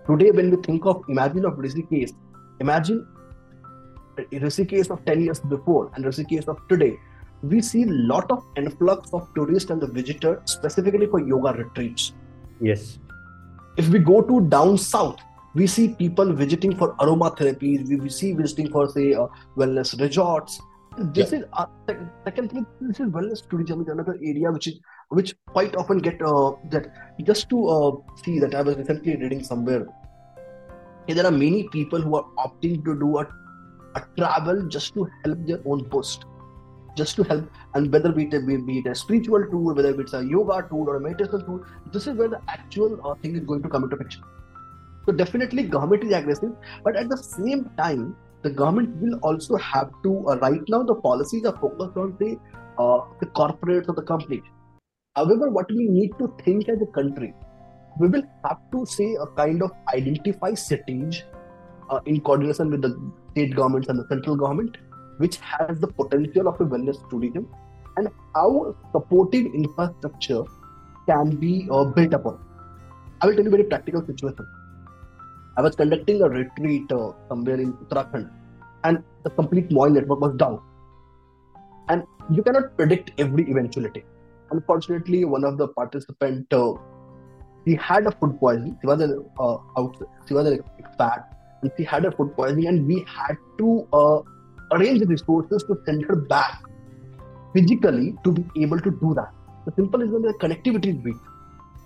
Today, 0.07 0.31
when 0.31 0.51
we 0.51 0.57
think 0.57 0.85
of 0.85 1.03
imagine 1.09 1.45
of 1.45 1.53
Rishikesh, 1.53 2.11
imagine 2.59 3.07
Rishikesh 4.17 4.89
of 4.89 5.03
10 5.05 5.21
years 5.21 5.39
before 5.39 5.91
and 5.95 6.05
Rishikesh 6.05 6.47
of 6.47 6.59
today 6.67 6.97
we 7.41 7.61
see 7.61 7.83
a 7.83 7.87
lot 7.87 8.31
of 8.31 8.43
influx 8.55 9.13
of 9.13 9.27
tourists 9.35 9.69
and 9.69 9.81
the 9.81 9.87
visitors 9.87 10.39
specifically 10.45 11.07
for 11.07 11.19
yoga 11.19 11.51
retreats. 11.51 12.13
Yes. 12.61 12.99
If 13.75 13.89
we 13.89 13.99
go 13.99 14.21
to 14.21 14.41
down 14.47 14.77
south, 14.77 15.19
we 15.55 15.67
see 15.67 15.89
people 15.89 16.33
visiting 16.33 16.75
for 16.75 16.95
aromatherapy. 16.95 17.87
We, 17.87 17.95
we 17.97 18.09
see 18.09 18.33
visiting 18.33 18.71
for 18.71 18.89
say 18.89 19.13
uh, 19.13 19.27
wellness 19.55 19.99
resorts. 19.99 20.59
This 20.97 21.31
yeah. 21.31 21.39
is 21.39 21.45
uh, 21.53 21.65
second 22.25 22.51
thing. 22.51 22.65
This 22.81 22.99
is 22.99 23.07
wellness 23.07 23.47
tourism 23.49 23.81
is 23.81 23.87
another 23.87 24.17
area 24.23 24.51
which 24.51 24.67
is 24.67 24.79
which 25.09 25.35
quite 25.47 25.75
often 25.75 25.99
get 25.99 26.21
uh, 26.21 26.51
that 26.71 26.91
just 27.23 27.49
to 27.49 27.67
uh, 27.67 27.91
see 28.23 28.39
that 28.39 28.55
I 28.55 28.61
was 28.61 28.77
recently 28.77 29.15
reading 29.15 29.43
somewhere. 29.43 29.87
There 31.07 31.25
are 31.25 31.31
many 31.31 31.67
people 31.69 32.01
who 32.01 32.15
are 32.15 32.25
opting 32.37 32.83
to 32.85 32.97
do 32.97 33.17
a, 33.17 33.27
a 33.95 34.03
travel 34.17 34.67
just 34.67 34.93
to 34.93 35.07
help 35.23 35.45
their 35.45 35.59
own 35.65 35.85
post 35.89 36.25
just 36.95 37.15
to 37.15 37.23
help 37.23 37.49
and 37.73 37.91
whether 37.91 38.11
be 38.11 38.25
it, 38.25 38.45
be 38.45 38.77
it 38.77 38.85
a 38.85 38.93
spiritual 38.93 39.43
tool 39.49 39.73
whether 39.73 39.99
it's 39.99 40.13
a 40.13 40.23
yoga 40.23 40.67
tool 40.69 40.87
or 40.87 40.97
a 40.97 40.99
meditation 40.99 41.43
tool 41.43 41.65
this 41.91 42.05
is 42.05 42.15
where 42.15 42.27
the 42.27 42.39
actual 42.47 42.99
uh, 43.03 43.15
thing 43.15 43.35
is 43.35 43.43
going 43.43 43.63
to 43.63 43.67
come 43.67 43.83
into 43.83 43.97
picture 43.97 44.21
so 45.05 45.11
definitely 45.11 45.63
government 45.63 46.03
is 46.03 46.13
aggressive 46.13 46.51
but 46.83 46.95
at 46.95 47.09
the 47.09 47.17
same 47.17 47.69
time 47.77 48.15
the 48.43 48.49
government 48.49 48.95
will 49.01 49.17
also 49.19 49.55
have 49.57 49.91
to 50.03 50.27
uh, 50.29 50.37
right 50.37 50.61
now 50.67 50.83
the 50.83 50.95
policies 50.95 51.45
are 51.45 51.57
focused 51.57 51.97
on 51.97 52.15
say 52.19 52.37
uh, 52.77 52.99
the 53.19 53.27
corporates 53.27 53.89
or 53.89 53.95
the 53.95 54.07
companies 54.13 54.43
however 55.15 55.49
what 55.49 55.69
we 55.71 55.87
need 55.87 56.11
to 56.19 56.33
think 56.43 56.69
as 56.69 56.81
a 56.81 56.91
country 56.99 57.33
we 57.99 58.07
will 58.07 58.23
have 58.45 58.59
to 58.71 58.85
say 58.85 59.15
a 59.25 59.27
kind 59.41 59.61
of 59.61 59.71
identify 59.93 60.53
cities 60.53 61.23
uh, 61.89 61.99
in 62.05 62.19
coordination 62.21 62.69
with 62.69 62.81
the 62.81 62.91
state 63.31 63.55
governments 63.55 63.87
and 63.87 63.99
the 63.99 64.07
central 64.07 64.35
government 64.35 64.77
which 65.17 65.37
has 65.37 65.79
the 65.79 65.87
potential 65.87 66.47
of 66.47 66.59
a 66.59 66.65
wellness 66.65 66.97
tourism 67.09 67.47
and 67.97 68.09
how 68.35 68.75
supportive 68.91 69.45
infrastructure 69.53 70.43
can 71.07 71.35
be 71.35 71.67
uh, 71.71 71.83
built 71.83 72.13
upon. 72.13 72.39
I 73.21 73.27
will 73.27 73.35
tell 73.35 73.43
you 73.43 73.49
a 73.49 73.57
very 73.57 73.63
practical 73.63 74.05
situation. 74.05 74.45
I 75.55 75.61
was 75.61 75.75
conducting 75.75 76.21
a 76.21 76.29
retreat 76.29 76.91
uh, 76.91 77.11
somewhere 77.29 77.59
in 77.59 77.73
Uttarakhand 77.73 78.29
and 78.83 79.03
the 79.23 79.29
complete 79.29 79.71
mobile 79.71 79.91
network 79.91 80.19
was 80.19 80.35
down. 80.35 80.61
And 81.89 82.03
you 82.31 82.41
cannot 82.43 82.75
predict 82.75 83.11
every 83.17 83.49
eventuality. 83.49 84.03
Unfortunately, 84.51 85.25
one 85.25 85.43
of 85.43 85.57
the 85.57 85.67
participants, 85.67 86.47
uh, 86.51 86.73
he 87.65 87.75
had 87.75 88.07
a 88.07 88.11
food 88.11 88.37
poisoning. 88.39 88.77
He 88.81 88.87
was 88.87 89.01
an 89.01 89.25
uh, 89.39 89.57
out, 89.77 89.95
he 90.27 90.33
was 90.33 90.47
an 90.47 90.59
expat, 90.81 91.23
and 91.61 91.71
he 91.77 91.83
had 91.83 92.05
a 92.05 92.11
food 92.11 92.35
poisoning, 92.35 92.67
and 92.67 92.87
we 92.87 93.05
had 93.07 93.37
to 93.59 93.87
uh, 93.93 94.21
arrange 94.71 95.01
resources 95.07 95.63
to 95.63 95.77
send 95.85 96.05
her 96.05 96.15
back 96.15 96.63
physically 97.53 98.15
to 98.23 98.31
be 98.31 98.63
able 98.63 98.79
to 98.79 98.91
do 98.91 99.13
that. 99.13 99.31
The 99.65 99.73
simple 99.75 100.01
is 100.01 100.09
when 100.09 100.23
the 100.23 100.33
connectivity 100.41 100.97
is 100.97 101.03
weak. 101.03 101.15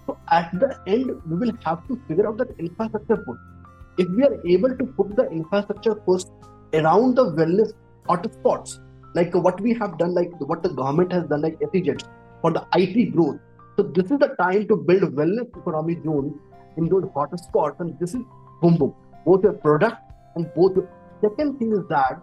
So 0.06 0.18
at 0.32 0.52
the 0.54 0.80
end, 0.88 1.12
we 1.30 1.38
will 1.38 1.54
have 1.66 1.86
to 1.88 2.00
figure 2.08 2.28
out 2.28 2.38
that 2.38 2.58
infrastructure 2.58 3.18
first. 3.18 3.57
If 3.98 4.08
we 4.10 4.24
are 4.24 4.38
able 4.46 4.78
to 4.78 4.86
put 4.86 5.16
the 5.16 5.28
infrastructure 5.30 5.96
first 6.06 6.32
around 6.74 7.16
the 7.16 7.26
wellness 7.32 7.74
hotspots, 8.08 8.80
like 9.16 9.34
what 9.34 9.60
we 9.60 9.74
have 9.74 9.98
done, 9.98 10.14
like 10.14 10.32
what 10.40 10.62
the 10.62 10.70
government 10.70 11.12
has 11.12 11.26
done, 11.28 11.42
like 11.42 11.58
SEZ 11.74 12.04
for 12.42 12.52
the 12.52 12.66
IT 12.76 13.14
growth. 13.16 13.40
So 13.76 13.84
this 13.84 14.12
is 14.12 14.20
the 14.20 14.36
time 14.40 14.68
to 14.68 14.76
build 14.76 15.16
wellness 15.16 15.50
economy 15.58 15.98
zones 16.04 16.34
in 16.78 16.90
those 16.90 17.06
hotspots, 17.06 17.80
and 17.80 17.98
this 18.00 18.14
is 18.14 18.22
boom 18.62 18.78
boom, 18.78 18.94
both 19.26 19.44
your 19.44 19.54
product 19.54 19.98
and 20.36 20.52
both. 20.56 20.76
Your... 20.76 20.88
Second 21.22 21.58
thing 21.58 21.72
is 21.72 21.84
that 21.90 22.22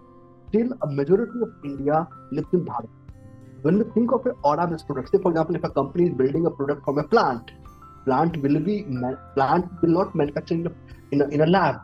still 0.48 0.68
a 0.82 0.86
majority 0.86 1.40
of 1.42 1.50
India 1.64 2.06
lives 2.30 2.46
in 2.52 2.64
Bharat. 2.64 2.88
When 3.62 3.78
we 3.78 3.84
think 3.94 4.12
of 4.12 4.24
an 4.26 4.34
aura-based 4.44 4.86
product, 4.86 5.10
say 5.10 5.18
for 5.18 5.30
example, 5.30 5.56
if 5.56 5.64
a 5.64 5.70
company 5.70 6.04
is 6.06 6.14
building 6.14 6.46
a 6.46 6.50
product 6.50 6.84
from 6.84 6.98
a 6.98 7.04
plant, 7.04 7.50
plant 8.04 8.36
will 8.42 8.60
be 8.60 8.82
plant 9.34 9.66
will 9.82 9.90
not 9.90 10.14
manufacture 10.14 10.54
in 10.54 10.66
a, 10.66 10.72
in 11.12 11.22
a, 11.22 11.28
in 11.28 11.40
a 11.42 11.46
lab. 11.46 11.76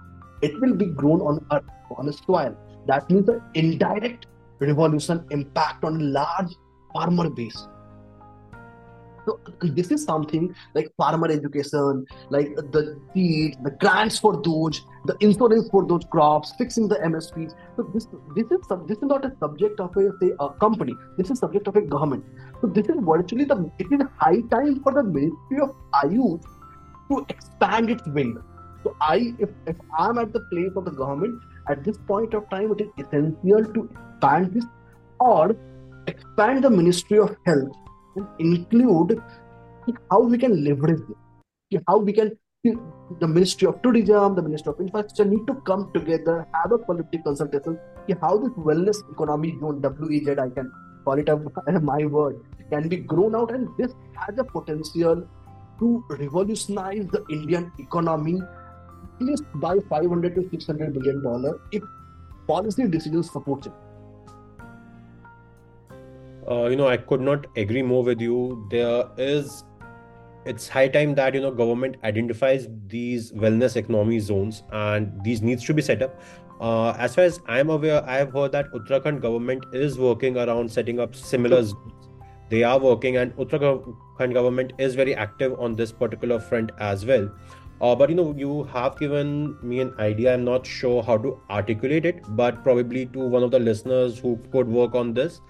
It 0.42 0.60
will 0.60 0.74
be 0.74 0.86
grown 0.86 1.20
on 1.20 1.44
a 1.50 1.60
on 1.96 2.08
a 2.08 2.12
soil. 2.12 2.56
That 2.86 3.10
means 3.10 3.26
the 3.26 3.42
indirect 3.54 4.26
revolution 4.60 5.24
impact 5.30 5.84
on 5.84 6.00
a 6.00 6.04
large 6.04 6.54
farmer 6.92 7.28
base. 7.28 7.66
So 9.26 9.38
this 9.60 9.90
is 9.90 10.02
something 10.02 10.54
like 10.74 10.92
farmer 10.96 11.28
education, 11.30 12.06
like 12.30 12.54
the 12.56 12.98
the 13.14 13.76
grants 13.78 14.18
for 14.18 14.40
those, 14.42 14.80
the 15.04 15.16
insurance 15.20 15.68
for 15.70 15.86
those 15.86 16.04
crops, 16.10 16.52
fixing 16.56 16.88
the 16.88 16.96
MSPs. 16.96 17.54
So 17.76 17.90
this 17.94 18.06
this 18.34 18.50
is 18.50 18.60
this 18.86 18.98
is 18.98 19.04
not 19.04 19.24
a 19.24 19.32
subject 19.38 19.78
of 19.80 19.96
a 19.96 20.10
say 20.20 20.32
a 20.40 20.48
company. 20.64 20.94
This 21.18 21.30
is 21.30 21.38
subject 21.38 21.68
of 21.68 21.76
a 21.76 21.82
government. 21.82 22.24
So 22.60 22.66
this 22.66 22.88
is 22.88 22.96
virtually 23.00 23.44
the 23.44 23.70
it 23.78 23.86
is 23.90 24.06
high 24.18 24.40
time 24.50 24.80
for 24.82 24.92
the 24.92 25.02
Ministry 25.02 25.60
of 25.62 25.74
Ayush 26.02 26.42
to 27.10 27.26
expand 27.28 27.90
its 27.90 28.06
wing. 28.08 28.36
So 28.82 28.94
I 29.00 29.34
if 29.38 29.50
if 29.66 29.76
I'm 29.98 30.18
at 30.18 30.32
the 30.32 30.40
place 30.52 30.72
of 30.76 30.84
the 30.84 30.90
government 30.90 31.40
at 31.68 31.84
this 31.84 31.96
point 32.06 32.34
of 32.34 32.48
time, 32.50 32.72
it 32.72 32.82
is 32.82 32.90
essential 32.98 33.72
to 33.74 33.88
expand 33.92 34.52
this 34.54 34.66
or 35.20 35.56
expand 36.06 36.64
the 36.64 36.70
Ministry 36.70 37.18
of 37.18 37.34
Health 37.46 37.72
and 38.16 38.26
include 38.38 39.22
how 40.10 40.20
we 40.20 40.38
can 40.38 40.62
leverage 40.64 41.00
this, 41.08 41.82
how 41.88 41.98
we 41.98 42.12
can 42.12 42.36
the 42.62 43.26
Ministry 43.26 43.66
of 43.68 43.80
Tourism, 43.82 44.34
the 44.34 44.42
Ministry 44.42 44.72
of 44.72 44.80
Infrastructure 44.80 45.24
need 45.24 45.46
to 45.46 45.54
come 45.66 45.90
together, 45.94 46.46
have 46.52 46.72
a 46.72 46.78
political 46.78 47.22
consultation, 47.24 47.78
how 48.20 48.36
this 48.36 48.50
wellness 48.50 48.98
economy 49.10 49.56
zone, 49.60 49.80
WEZ, 49.80 50.38
I 50.38 50.50
can 50.50 50.70
call 51.10 51.18
it 51.18 51.28
a, 51.28 51.80
my 51.80 52.04
word, 52.04 52.40
can 52.70 52.88
be 52.88 52.96
grown 52.96 53.34
out, 53.34 53.52
and 53.52 53.68
this 53.76 53.92
has 54.14 54.38
a 54.38 54.44
potential 54.44 55.26
to 55.78 56.04
revolutionize 56.10 57.06
the 57.06 57.24
Indian 57.30 57.72
economy 57.78 58.40
at 58.40 59.26
least 59.26 59.44
by 59.54 59.78
500 59.88 60.34
to 60.34 60.48
600 60.50 60.92
billion 60.94 61.22
dollar 61.22 61.60
if 61.72 61.82
policy 62.46 62.86
decisions 62.86 63.30
support 63.30 63.66
it. 63.66 63.72
Uh, 66.50 66.66
you 66.66 66.76
know, 66.76 66.88
I 66.88 66.96
could 66.96 67.20
not 67.20 67.46
agree 67.56 67.82
more 67.82 68.02
with 68.02 68.20
you. 68.20 68.66
There 68.70 69.04
is 69.16 69.64
it's 70.46 70.68
high 70.68 70.88
time 70.88 71.14
that 71.14 71.34
you 71.34 71.40
know 71.40 71.50
government 71.50 71.96
identifies 72.02 72.66
these 72.86 73.30
wellness 73.32 73.76
economy 73.76 74.18
zones 74.18 74.62
and 74.72 75.22
these 75.22 75.42
needs 75.42 75.64
to 75.64 75.74
be 75.74 75.82
set 75.82 76.02
up 76.02 76.18
uh, 76.60 76.90
as 76.98 77.14
far 77.14 77.24
as 77.24 77.40
i'm 77.46 77.70
aware 77.70 78.02
i 78.06 78.16
have 78.16 78.32
heard 78.32 78.52
that 78.52 78.70
uttarakhand 78.72 79.20
government 79.20 79.64
is 79.72 79.98
working 79.98 80.36
around 80.36 80.70
setting 80.70 81.00
up 81.00 81.14
similar 81.14 81.62
zones. 81.62 82.00
They 82.50 82.64
are 82.64 82.78
working 82.80 83.16
and 83.16 83.34
uttarakhand 83.36 84.34
government 84.34 84.72
is 84.78 84.96
very 84.96 85.14
active 85.14 85.52
on 85.60 85.76
this 85.76 85.92
particular 85.92 86.40
front 86.40 86.72
as 86.80 87.06
well. 87.06 87.30
Uh, 87.80 87.94
but 87.94 88.10
you 88.10 88.16
know 88.16 88.34
you 88.36 88.64
have 88.72 88.98
given 88.98 89.56
me 89.62 89.78
an 89.80 89.94
idea. 90.00 90.34
I'm 90.34 90.44
not 90.44 90.66
sure 90.66 91.00
how 91.02 91.16
to 91.18 91.40
articulate 91.48 92.04
it 92.04 92.24
but 92.30 92.64
probably 92.64 93.06
to 93.06 93.20
one 93.20 93.44
of 93.44 93.52
the 93.52 93.60
listeners 93.60 94.18
who 94.18 94.36
could 94.50 94.66
work 94.66 94.96
on 94.96 95.14
this 95.14 95.40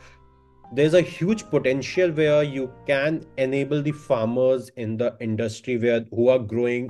there's 0.73 0.95
a 0.95 1.01
huge 1.01 1.45
potential 1.51 2.13
where 2.13 2.45
you 2.45 2.73
can 2.87 3.25
enable 3.39 3.83
the 3.83 3.91
farmers 3.91 4.71
in 4.77 4.97
the 4.97 5.17
industry 5.19 5.77
where 5.77 6.07
who 6.13 6.29
are 6.29 6.39
growing 6.39 6.89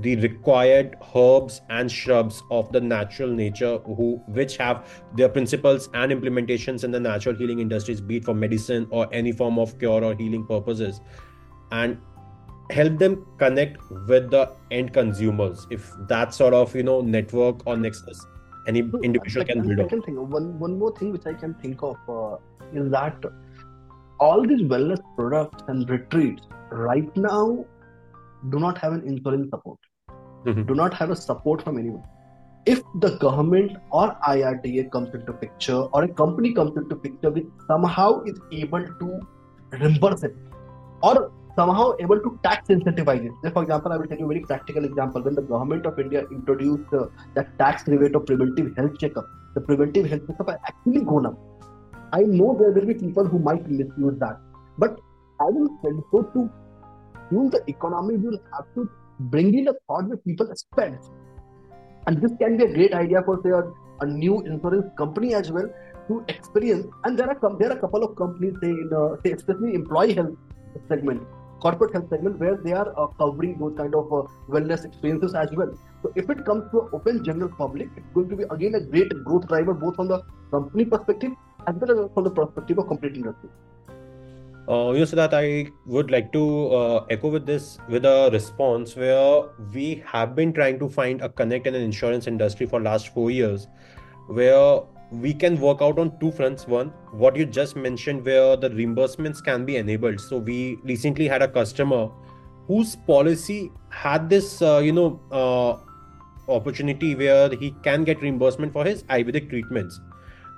the 0.00 0.16
required 0.16 0.96
herbs 1.14 1.60
and 1.70 1.90
shrubs 1.90 2.42
of 2.50 2.70
the 2.72 2.80
natural 2.80 3.30
nature 3.30 3.78
who 3.78 4.20
which 4.28 4.56
have 4.56 5.02
their 5.14 5.28
principles 5.28 5.88
and 5.94 6.12
implementations 6.12 6.84
in 6.84 6.90
the 6.90 7.00
natural 7.00 7.34
healing 7.34 7.60
industries 7.60 8.00
be 8.00 8.16
it 8.18 8.24
for 8.24 8.34
medicine 8.34 8.86
or 8.90 9.08
any 9.12 9.32
form 9.32 9.58
of 9.58 9.78
cure 9.78 10.04
or 10.04 10.14
healing 10.14 10.44
purposes 10.46 11.00
and 11.72 11.98
help 12.70 12.98
them 12.98 13.24
connect 13.38 13.78
with 14.08 14.30
the 14.30 14.50
end 14.70 14.92
consumers 14.92 15.66
if 15.70 15.90
that 16.08 16.34
sort 16.34 16.52
of 16.52 16.74
you 16.74 16.82
know 16.82 17.00
network 17.00 17.66
or 17.66 17.76
nexus 17.76 18.26
any 18.66 18.80
individual 19.02 19.46
second, 19.46 19.62
can 19.62 19.76
build 19.76 19.88
second 19.88 20.02
thing 20.02 20.16
one 20.30 20.58
one 20.58 20.78
more 20.78 20.94
thing 20.98 21.12
which 21.12 21.26
i 21.26 21.32
can 21.32 21.54
think 21.54 21.82
of 21.82 21.96
uh, 22.08 22.36
is 22.74 22.90
that 22.90 23.24
all 24.18 24.46
these 24.46 24.62
wellness 24.62 25.00
products 25.16 25.62
and 25.68 25.88
retreats 25.88 26.42
right 26.70 27.16
now 27.16 27.64
do 28.50 28.58
not 28.58 28.78
have 28.78 28.92
an 28.92 29.02
insurance 29.06 29.50
support, 29.50 29.78
mm-hmm. 30.46 30.62
do 30.62 30.74
not 30.74 30.94
have 30.94 31.10
a 31.10 31.16
support 31.16 31.62
from 31.62 31.78
anyone. 31.84 32.04
if 32.70 32.78
the 33.02 33.10
government 33.22 33.74
or 33.98 34.04
IRDA 34.28 34.90
comes 34.94 35.14
into 35.16 35.32
picture 35.32 35.80
or 35.96 36.02
a 36.04 36.08
company 36.20 36.52
comes 36.52 36.76
into 36.80 36.96
picture 36.96 37.30
which 37.36 37.46
somehow 37.68 38.08
is 38.30 38.40
able 38.60 38.86
to 39.02 39.20
reimburse 39.82 40.24
it 40.28 40.34
or 41.02 41.14
somehow 41.58 41.84
able 42.00 42.20
to 42.24 42.38
tax 42.42 42.68
incentivize 42.68 43.24
it. 43.28 43.52
For 43.52 43.62
example, 43.62 43.92
I 43.92 43.96
will 43.96 44.06
tell 44.06 44.18
you 44.18 44.26
a 44.26 44.28
very 44.28 44.40
practical 44.40 44.84
example. 44.84 45.22
When 45.22 45.34
the 45.34 45.42
government 45.42 45.86
of 45.86 45.98
India 45.98 46.24
introduced 46.30 46.92
uh, 46.92 47.06
that 47.34 47.56
tax 47.58 47.86
rebate 47.86 48.14
of 48.14 48.26
preventive 48.26 48.76
health 48.76 48.98
checkup, 48.98 49.26
the 49.54 49.60
preventive 49.60 50.06
health 50.06 50.26
checkup 50.26 50.50
has 50.50 50.58
actually 50.66 51.02
gone 51.12 51.26
up. 51.26 51.38
I 52.12 52.22
know 52.22 52.56
there 52.58 52.72
will 52.72 52.86
be 52.86 52.94
people 52.94 53.24
who 53.24 53.38
might 53.38 53.68
misuse 53.70 54.18
that, 54.18 54.38
but 54.78 54.98
I 55.40 55.44
will 55.44 55.70
say 55.82 55.90
so 56.10 56.22
to 56.34 56.50
fuel 57.28 57.50
the 57.50 57.62
economy, 57.68 58.16
will 58.16 58.38
have 58.52 58.66
to 58.74 58.90
bring 59.18 59.54
in 59.54 59.68
a 59.68 59.74
thought 59.86 60.08
that 60.10 60.24
people 60.24 60.50
spend. 60.54 60.98
And 62.06 62.20
this 62.20 62.32
can 62.38 62.56
be 62.56 62.64
a 62.64 62.72
great 62.72 62.94
idea 62.94 63.22
for 63.22 63.40
say 63.42 63.50
a, 63.50 63.62
a 64.00 64.06
new 64.06 64.40
insurance 64.42 64.86
company 64.96 65.34
as 65.34 65.50
well 65.50 65.68
to 66.08 66.24
experience. 66.28 66.86
And 67.04 67.18
there 67.18 67.28
are 67.28 67.56
there 67.58 67.70
are 67.70 67.76
a 67.76 67.80
couple 67.80 68.04
of 68.04 68.16
companies 68.16 68.54
say 68.62 68.70
in 68.70 68.90
uh, 68.96 69.16
say 69.24 69.32
especially 69.32 69.74
employee 69.74 70.14
health 70.14 70.36
segment 70.88 71.22
corporate 71.60 71.92
health 71.92 72.08
segment 72.10 72.38
where 72.38 72.56
they 72.56 72.72
are 72.72 72.88
uh, 72.98 73.06
covering 73.18 73.58
those 73.58 73.74
kind 73.76 73.94
of 73.94 74.12
uh, 74.12 74.22
wellness 74.48 74.84
experiences 74.84 75.34
as 75.34 75.48
well. 75.52 75.72
So 76.02 76.12
if 76.14 76.28
it 76.30 76.44
comes 76.44 76.70
to 76.72 76.88
open 76.92 77.24
general 77.24 77.48
public, 77.48 77.88
it's 77.96 78.06
going 78.14 78.28
to 78.28 78.36
be 78.36 78.44
again 78.50 78.74
a 78.74 78.80
great 78.80 79.12
growth 79.24 79.48
driver 79.48 79.74
both 79.74 79.96
from 79.96 80.08
the 80.08 80.22
company 80.50 80.84
perspective 80.84 81.32
as 81.66 81.74
well 81.76 82.04
as 82.04 82.10
from 82.14 82.24
the 82.24 82.30
perspective 82.30 82.78
of 82.78 82.86
complete 82.88 83.16
industry. 83.16 83.50
Uh, 84.68 84.90
you 84.90 84.98
know, 84.98 85.04
that 85.04 85.32
I 85.32 85.70
would 85.84 86.10
like 86.10 86.32
to 86.32 86.74
uh, 86.74 87.06
echo 87.08 87.28
with 87.28 87.46
this 87.46 87.78
with 87.88 88.04
a 88.04 88.30
response 88.32 88.96
where 88.96 89.44
we 89.72 90.02
have 90.04 90.34
been 90.34 90.52
trying 90.52 90.80
to 90.80 90.88
find 90.88 91.20
a 91.20 91.28
connect 91.28 91.68
in 91.68 91.74
an 91.76 91.82
insurance 91.82 92.26
industry 92.26 92.66
for 92.66 92.80
last 92.80 93.14
four 93.14 93.30
years, 93.30 93.68
where 94.26 94.80
we 95.12 95.32
can 95.32 95.60
work 95.60 95.82
out 95.82 96.00
on 96.00 96.18
two 96.18 96.32
fronts. 96.32 96.66
One, 96.66 96.88
what 97.12 97.36
you 97.36 97.46
just 97.46 97.76
mentioned, 97.76 98.24
where 98.24 98.56
the 98.56 98.70
reimbursements 98.70 99.44
can 99.44 99.64
be 99.64 99.76
enabled. 99.76 100.20
So 100.20 100.38
we 100.38 100.78
recently 100.82 101.28
had 101.28 101.42
a 101.42 101.48
customer 101.48 102.10
whose 102.66 102.96
policy 102.96 103.70
had 103.90 104.28
this, 104.28 104.60
uh, 104.60 104.78
you 104.78 104.92
know, 104.92 105.20
uh, 105.30 106.52
opportunity 106.52 107.14
where 107.14 107.50
he 107.50 107.70
can 107.84 108.02
get 108.02 108.20
reimbursement 108.20 108.72
for 108.72 108.84
his 108.84 109.04
Ayurvedic 109.04 109.48
treatments, 109.48 110.00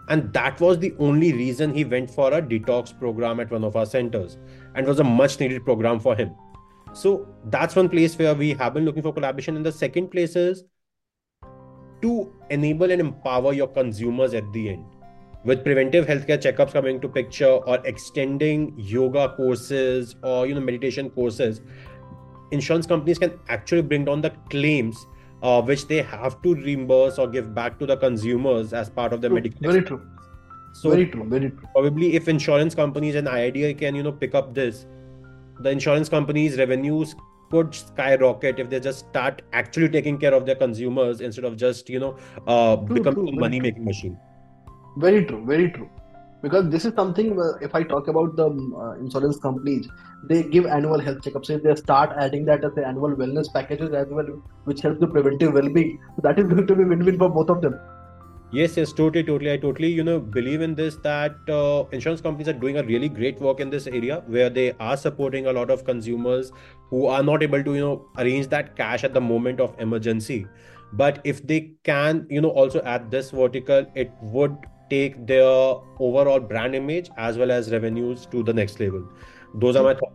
and 0.08 0.32
that 0.32 0.60
was 0.60 0.78
the 0.78 0.94
only 0.98 1.32
reason 1.32 1.74
he 1.74 1.84
went 1.84 2.10
for 2.10 2.32
a 2.32 2.42
detox 2.42 2.98
program 2.98 3.40
at 3.40 3.50
one 3.50 3.64
of 3.64 3.76
our 3.76 3.86
centers, 3.86 4.38
and 4.74 4.86
was 4.86 5.00
a 5.00 5.04
much 5.04 5.38
needed 5.40 5.64
program 5.64 6.00
for 6.00 6.16
him. 6.16 6.34
So 6.92 7.28
that's 7.46 7.76
one 7.76 7.88
place 7.88 8.18
where 8.18 8.34
we 8.34 8.54
have 8.54 8.74
been 8.74 8.84
looking 8.84 9.02
for 9.02 9.12
collaboration. 9.12 9.56
And 9.56 9.64
the 9.64 9.72
second 9.72 10.08
place 10.08 10.36
is 10.36 10.64
to 12.02 12.32
enable 12.50 12.90
and 12.90 13.00
empower 13.00 13.52
your 13.52 13.68
consumers 13.68 14.34
at 14.34 14.50
the 14.52 14.70
end 14.70 14.84
with 15.44 15.64
preventive 15.64 16.06
healthcare 16.06 16.38
checkups 16.38 16.72
coming 16.72 17.00
to 17.00 17.08
picture 17.08 17.46
or 17.46 17.78
extending 17.84 18.74
yoga 18.76 19.34
courses 19.36 20.16
or 20.22 20.46
you 20.46 20.54
know 20.54 20.60
meditation 20.60 21.10
courses 21.10 21.60
insurance 22.50 22.86
companies 22.86 23.18
can 23.18 23.38
actually 23.48 23.82
bring 23.82 24.04
down 24.04 24.20
the 24.20 24.30
claims 24.50 25.06
uh, 25.42 25.62
which 25.62 25.87
they 25.87 26.02
have 26.02 26.40
to 26.42 26.54
reimburse 26.54 27.18
or 27.18 27.28
give 27.28 27.54
back 27.54 27.78
to 27.78 27.87
the 27.87 27.97
consumers 27.97 28.73
as 28.73 28.88
part 28.88 29.12
of 29.12 29.21
the 29.21 29.30
medical 29.30 29.61
very 29.61 29.83
true. 29.83 30.00
So 30.73 30.90
very 30.90 31.07
true. 31.07 31.25
Very 31.28 31.50
true. 31.50 31.68
probably 31.73 32.14
if 32.14 32.28
insurance 32.28 32.75
companies 32.75 33.14
and 33.14 33.26
IRDA 33.26 33.78
can 33.78 33.95
you 33.95 34.02
know 34.02 34.12
pick 34.12 34.35
up 34.35 34.54
this 34.54 34.87
the 35.61 35.71
insurance 35.71 36.09
companies 36.09 36.59
revenues 36.59 37.14
could 37.50 37.75
skyrocket 37.75 38.59
if 38.59 38.68
they 38.68 38.78
just 38.78 39.09
start 39.09 39.42
actually 39.52 39.88
taking 39.88 40.18
care 40.18 40.35
of 40.35 40.45
their 40.45 40.54
consumers 40.54 41.21
instead 41.21 41.45
of 41.45 41.57
just 41.57 41.88
you 41.88 41.99
know 41.99 42.16
uh, 42.47 42.76
becoming 42.76 43.28
a 43.28 43.33
money 43.33 43.61
making 43.61 43.85
machine. 43.85 44.18
Very 44.97 45.25
true. 45.25 45.45
Very 45.47 45.71
true 45.71 45.88
because 46.42 46.68
this 46.71 46.85
is 46.85 46.95
something 46.95 47.37
if 47.61 47.75
i 47.75 47.83
talk 47.83 48.09
about 48.09 48.37
the 48.37 48.47
uh, 48.83 48.92
insurance 49.00 49.38
companies 49.38 49.88
they 50.25 50.42
give 50.42 50.66
annual 50.66 50.99
health 50.99 51.18
checkups. 51.18 51.50
If 51.50 51.62
they 51.62 51.75
start 51.76 52.11
adding 52.16 52.45
that 52.47 52.64
as 52.64 52.73
the 52.75 52.87
annual 52.87 53.14
wellness 53.14 53.52
packages 53.52 53.92
as 53.92 54.07
well 54.09 54.26
which 54.64 54.81
helps 54.81 55.01
the 55.01 55.07
preventive 55.07 55.53
well-being. 55.53 56.01
So 56.16 56.22
that 56.22 56.38
is 56.38 56.46
going 56.48 56.66
to 56.66 56.74
be 56.74 56.85
win-win 56.85 57.18
for 57.18 57.29
both 57.29 57.51
of 57.51 57.62
them. 57.62 57.79
Yes 58.51 58.77
yes 58.77 58.92
totally 58.92 59.22
totally. 59.22 59.53
I 59.53 59.57
totally 59.59 59.88
you 59.88 60.03
know 60.03 60.18
believe 60.18 60.62
in 60.62 60.74
this 60.74 60.96
that 60.96 61.37
uh, 61.48 61.85
insurance 61.92 62.20
companies 62.20 62.48
are 62.48 62.55
doing 62.55 62.79
a 62.79 62.83
really 62.83 63.09
great 63.09 63.40
work 63.40 63.61
in 63.61 63.70
this 63.70 63.87
area 63.87 64.22
where 64.27 64.48
they 64.48 64.72
are 64.81 64.96
supporting 64.96 65.46
a 65.46 65.53
lot 65.53 65.70
of 65.70 65.85
consumers 65.85 66.51
who 66.88 67.07
are 67.07 67.22
not 67.22 67.42
able 67.42 67.62
to 67.62 67.74
you 67.74 67.81
know 67.81 68.07
arrange 68.16 68.48
that 68.48 68.74
cash 68.74 69.05
at 69.05 69.14
the 69.14 69.20
moment 69.20 69.61
of 69.61 69.74
emergency. 69.79 70.46
But 70.94 71.20
if 71.24 71.46
they 71.46 71.72
can 71.85 72.27
you 72.31 72.40
know 72.40 72.51
also 72.51 72.81
add 72.83 73.11
this 73.11 73.31
vertical 73.31 73.87
it 73.94 74.11
would 74.22 74.57
take 74.90 75.27
their 75.27 75.44
overall 76.09 76.40
brand 76.40 76.74
image 76.74 77.11
as 77.16 77.38
well 77.38 77.51
as 77.51 77.70
revenues 77.70 78.27
to 78.27 78.42
the 78.42 78.53
next 78.53 78.81
level 78.81 79.07
those 79.55 79.77
are 79.77 79.85
my 79.85 79.94
thoughts 79.94 80.14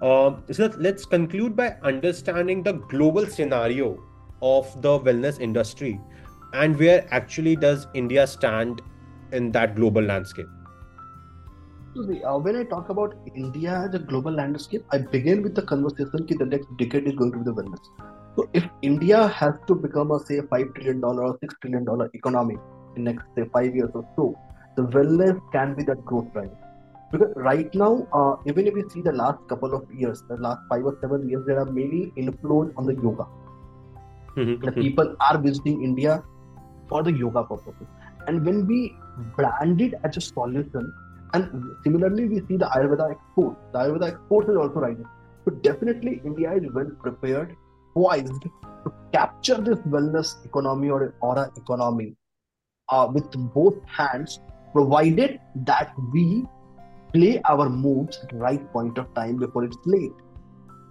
um, 0.00 0.44
so 0.52 0.70
let's 0.78 1.04
conclude 1.04 1.56
by 1.56 1.76
understanding 1.82 2.62
the 2.62 2.74
global 2.74 3.26
scenario 3.26 3.98
of 4.42 4.80
the 4.82 5.00
wellness 5.00 5.40
industry 5.40 6.00
and 6.52 6.78
where 6.78 7.06
actually 7.10 7.56
does 7.56 7.86
India 7.94 8.26
stand 8.26 8.80
in 9.32 9.52
that 9.52 9.74
global 9.74 10.02
landscape? 10.02 10.46
Uh, 11.96 12.38
when 12.38 12.56
I 12.56 12.62
talk 12.64 12.90
about 12.90 13.14
India 13.34 13.86
as 13.88 13.94
a 13.94 13.98
global 13.98 14.32
landscape, 14.32 14.84
I 14.92 14.98
begin 14.98 15.42
with 15.42 15.54
the 15.54 15.62
conversation 15.62 16.26
that 16.28 16.38
the 16.38 16.46
next 16.46 16.68
decade 16.76 17.08
is 17.08 17.14
going 17.14 17.32
to 17.32 17.38
be 17.38 17.44
the 17.44 17.54
wellness. 17.54 17.80
So 18.36 18.48
if 18.54 18.64
India 18.82 19.26
has 19.26 19.54
to 19.66 19.74
become 19.74 20.12
a 20.12 20.20
say 20.20 20.40
five 20.48 20.72
trillion 20.74 21.00
dollar 21.00 21.24
or 21.24 21.38
six 21.40 21.54
trillion 21.60 21.84
dollar 21.84 22.08
economy 22.14 22.56
in 22.98 23.04
next 23.10 23.24
say 23.36 23.44
five 23.58 23.74
years 23.80 23.90
or 23.94 24.04
so, 24.16 24.26
the 24.76 24.84
wellness 24.96 25.40
can 25.52 25.74
be 25.74 25.84
that 25.90 26.04
growth 26.04 26.32
driver. 26.32 26.56
Because 27.10 27.32
right 27.36 27.74
now, 27.74 28.06
uh, 28.12 28.36
even 28.46 28.66
if 28.66 28.74
we 28.74 28.82
see 28.90 29.00
the 29.00 29.12
last 29.12 29.38
couple 29.48 29.74
of 29.74 29.92
years, 30.00 30.22
the 30.28 30.36
last 30.36 30.60
five 30.68 30.84
or 30.84 30.96
seven 31.00 31.28
years, 31.28 31.44
there 31.46 31.58
are 31.58 31.64
many 31.64 32.12
influence 32.16 32.74
on 32.76 32.86
the 32.86 32.94
yoga. 32.94 33.26
Mm-hmm. 34.36 34.64
The 34.66 34.72
people 34.72 35.16
are 35.20 35.38
visiting 35.38 35.82
India 35.82 36.22
for 36.88 37.02
the 37.02 37.12
yoga 37.12 37.44
purposes. 37.44 37.88
And 38.26 38.44
when 38.44 38.66
we 38.66 38.94
brand 39.36 39.80
it 39.80 39.94
as 40.04 40.18
a 40.18 40.20
solution, 40.20 40.92
and 41.32 41.64
similarly 41.82 42.26
we 42.28 42.40
see 42.46 42.58
the 42.58 42.66
Ayurveda 42.66 43.10
export, 43.12 43.56
the 43.72 43.78
Ayurveda 43.78 44.12
export 44.12 44.50
is 44.50 44.56
also 44.56 44.80
rising. 44.80 45.06
So 45.44 45.52
definitely 45.68 46.20
India 46.24 46.52
is 46.52 46.70
well 46.74 46.90
prepared, 47.00 47.56
poised 47.94 48.42
to 48.84 48.92
capture 49.12 49.56
this 49.56 49.78
wellness 49.96 50.44
economy 50.44 50.90
or 50.90 51.14
aura 51.20 51.50
economy 51.56 52.14
uh, 52.90 53.08
with 53.12 53.30
both 53.54 53.76
hands, 53.86 54.40
provided 54.72 55.40
that 55.54 55.92
we 56.12 56.44
play 57.12 57.40
our 57.44 57.68
moves 57.68 58.18
at 58.22 58.30
the 58.30 58.36
right 58.36 58.72
point 58.72 58.98
of 58.98 59.12
time 59.14 59.36
before 59.36 59.64
it's 59.64 59.78
late. 59.84 60.12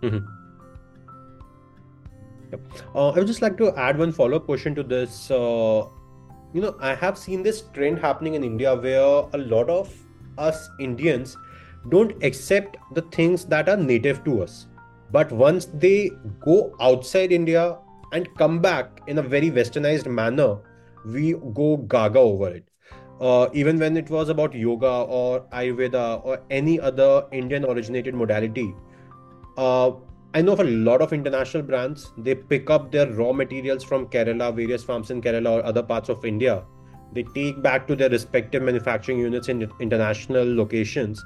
Mm-hmm. 0.02 0.26
Yep. 2.52 2.62
Uh, 2.96 3.10
I 3.10 3.18
would 3.20 3.28
just 3.28 3.42
like 3.42 3.58
to 3.58 3.76
add 3.76 3.98
one 3.98 4.12
follow 4.12 4.38
up 4.38 4.46
question 4.46 4.74
to 4.76 4.84
this. 4.84 5.30
Uh, 5.30 5.86
you 6.54 6.62
know, 6.62 6.76
I 6.80 6.96
have 6.96 7.18
seen 7.18 7.44
this 7.44 7.64
trend 7.74 8.00
happening 8.00 8.36
in 8.36 8.44
India 8.44 8.76
where 8.76 9.26
a 9.34 9.38
lot 9.38 9.70
of 9.70 9.94
us 10.38 10.70
Indians 10.80 11.36
don't 11.90 12.24
accept 12.24 12.78
the 12.94 13.02
things 13.02 13.46
that 13.46 13.70
are 13.70 13.78
native 13.78 14.24
to 14.26 14.44
us. 14.44 14.68
But 15.12 15.32
once 15.32 15.66
they 15.66 16.12
go 16.40 16.76
outside 16.80 17.32
India 17.32 17.78
and 18.14 18.28
come 18.38 18.60
back 18.60 19.02
in 19.08 19.18
a 19.18 19.22
very 19.22 19.52
westernized 19.52 20.06
manner, 20.06 20.58
we 21.14 21.34
go 21.54 21.78
gaga 21.78 22.20
over 22.20 22.50
it. 22.50 22.66
Uh, 23.20 23.50
even 23.54 23.80
when 23.80 23.98
it 23.98 24.10
was 24.10 24.30
about 24.30 24.54
yoga 24.54 24.88
or 24.88 25.42
Ayurveda 25.52 26.24
or 26.24 26.40
any 26.52 26.80
other 26.80 27.26
Indian 27.32 27.66
originated 27.66 28.14
modality, 28.14 28.76
uh, 29.58 29.92
I 30.34 30.42
know 30.42 30.54
of 30.54 30.60
a 30.60 30.66
lot 30.66 31.02
of 31.02 31.14
international 31.14 31.64
brands. 31.64 32.12
They 32.18 32.36
pick 32.36 32.70
up 32.70 32.92
their 32.92 33.12
raw 33.12 33.32
materials 33.32 33.84
from 33.84 34.08
Kerala, 34.08 34.56
various 34.56 34.84
farms 34.84 35.10
in 35.10 35.22
Kerala 35.22 35.62
or 35.62 35.66
other 35.66 35.82
parts 35.82 36.10
of 36.10 36.24
India. 36.26 36.64
They 37.14 37.24
take 37.24 37.64
back 37.64 37.88
to 37.88 37.96
their 37.96 38.10
respective 38.10 38.62
manufacturing 38.62 39.20
units 39.20 39.48
in 39.50 39.68
international 39.80 40.56
locations. 40.56 41.24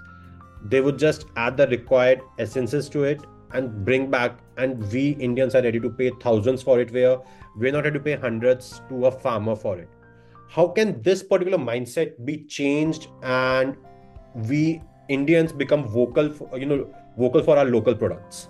They 0.64 0.80
would 0.80 1.00
just 1.00 1.26
add 1.36 1.58
the 1.58 1.68
required 1.68 2.22
essences 2.38 2.88
to 2.90 3.04
it 3.04 3.26
and 3.54 3.86
bring 3.86 4.10
back. 4.10 4.40
And 4.58 4.92
we 4.92 5.12
Indians 5.12 5.56
are 5.56 5.62
ready 5.62 5.80
to 5.80 5.90
pay 5.90 6.12
thousands 6.22 6.62
for 6.64 6.80
it, 6.80 6.92
where 6.92 7.20
we're 7.56 7.72
not 7.72 7.84
ready 7.84 7.98
to 7.98 8.04
pay 8.04 8.16
hundreds 8.16 8.82
to 8.90 9.06
a 9.08 9.12
farmer 9.12 9.56
for 9.56 9.78
it. 9.78 9.90
How 10.50 10.68
can 10.68 11.02
this 11.02 11.24
particular 11.24 11.58
mindset 11.58 12.26
be 12.26 12.44
changed 12.44 13.08
and 13.24 13.78
we 14.34 14.82
Indians 15.10 15.52
become 15.52 15.86
vocal, 15.86 16.32
for, 16.32 16.58
you 16.58 16.66
know, 16.66 16.94
vocal 17.18 17.44
for 17.44 17.58
our 17.58 17.66
local 17.66 17.96
products? 17.96 18.50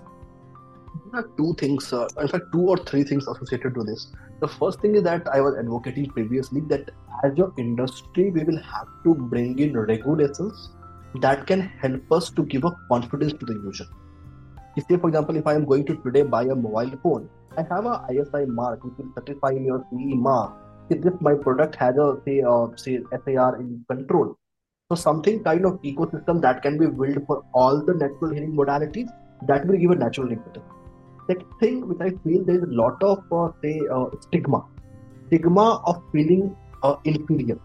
there 1.11 1.21
are 1.21 1.29
two 1.37 1.53
things, 1.59 1.91
uh, 1.93 2.07
in 2.19 2.27
fact, 2.27 2.45
two 2.51 2.61
or 2.61 2.77
three 2.77 3.03
things 3.03 3.27
associated 3.27 3.75
to 3.75 3.83
this. 3.83 4.11
The 4.39 4.47
first 4.47 4.79
thing 4.81 4.95
is 4.95 5.03
that 5.03 5.27
I 5.27 5.41
was 5.41 5.55
advocating 5.57 6.09
previously 6.09 6.61
that 6.69 6.89
as 7.23 7.37
your 7.37 7.53
industry, 7.57 8.31
we 8.31 8.43
will 8.43 8.61
have 8.61 8.87
to 9.03 9.15
bring 9.15 9.59
in 9.59 9.77
regulations 9.77 10.69
that 11.15 11.45
can 11.47 11.61
help 11.61 12.11
us 12.11 12.29
to 12.31 12.43
give 12.43 12.63
a 12.63 12.71
confidence 12.87 13.33
to 13.33 13.45
the 13.45 13.53
user. 13.53 13.85
If 14.77 14.87
say, 14.87 14.97
for 14.97 15.09
example, 15.09 15.35
if 15.35 15.45
I 15.45 15.55
am 15.55 15.65
going 15.65 15.85
to 15.85 15.95
today 15.97 16.23
buy 16.23 16.43
a 16.43 16.55
mobile 16.55 16.97
phone, 17.03 17.29
I 17.57 17.63
have 17.63 17.85
a 17.85 18.05
ISI 18.09 18.45
mark, 18.45 18.83
which 18.85 18.93
will 18.97 19.11
certify 19.15 19.51
me 19.51 19.65
your 19.65 19.79
CE 19.91 20.15
mark. 20.15 20.53
If 20.89 21.01
this 21.01 21.13
my 21.19 21.33
product 21.33 21.75
has 21.75 21.97
a 21.97 22.17
say 22.25 22.41
uh, 22.41 22.67
say 22.75 22.99
SAR 23.25 23.57
in 23.59 23.83
control. 23.89 24.37
So 24.89 24.95
something 24.95 25.43
kind 25.43 25.65
of 25.65 25.81
ecosystem 25.81 26.41
that 26.41 26.61
can 26.61 26.77
be 26.77 26.87
built 26.87 27.25
for 27.27 27.43
all 27.53 27.83
the 27.83 27.93
natural 27.93 28.33
healing 28.33 28.53
modalities 28.53 29.09
that 29.47 29.67
will 29.67 29.77
give 29.77 29.91
a 29.91 29.95
natural 29.95 30.31
impetus. 30.31 30.63
Second 31.27 31.51
thing 31.59 31.87
which 31.87 31.99
I 31.99 32.09
feel 32.23 32.45
there 32.45 32.55
is 32.55 32.63
a 32.63 32.73
lot 32.81 33.03
of 33.03 33.23
uh, 33.31 33.51
say 33.61 33.81
uh, 33.91 34.05
stigma, 34.21 34.63
stigma 35.27 35.81
of 35.85 36.01
feeling 36.13 36.55
uh, 36.83 36.95
inferior. 37.03 37.59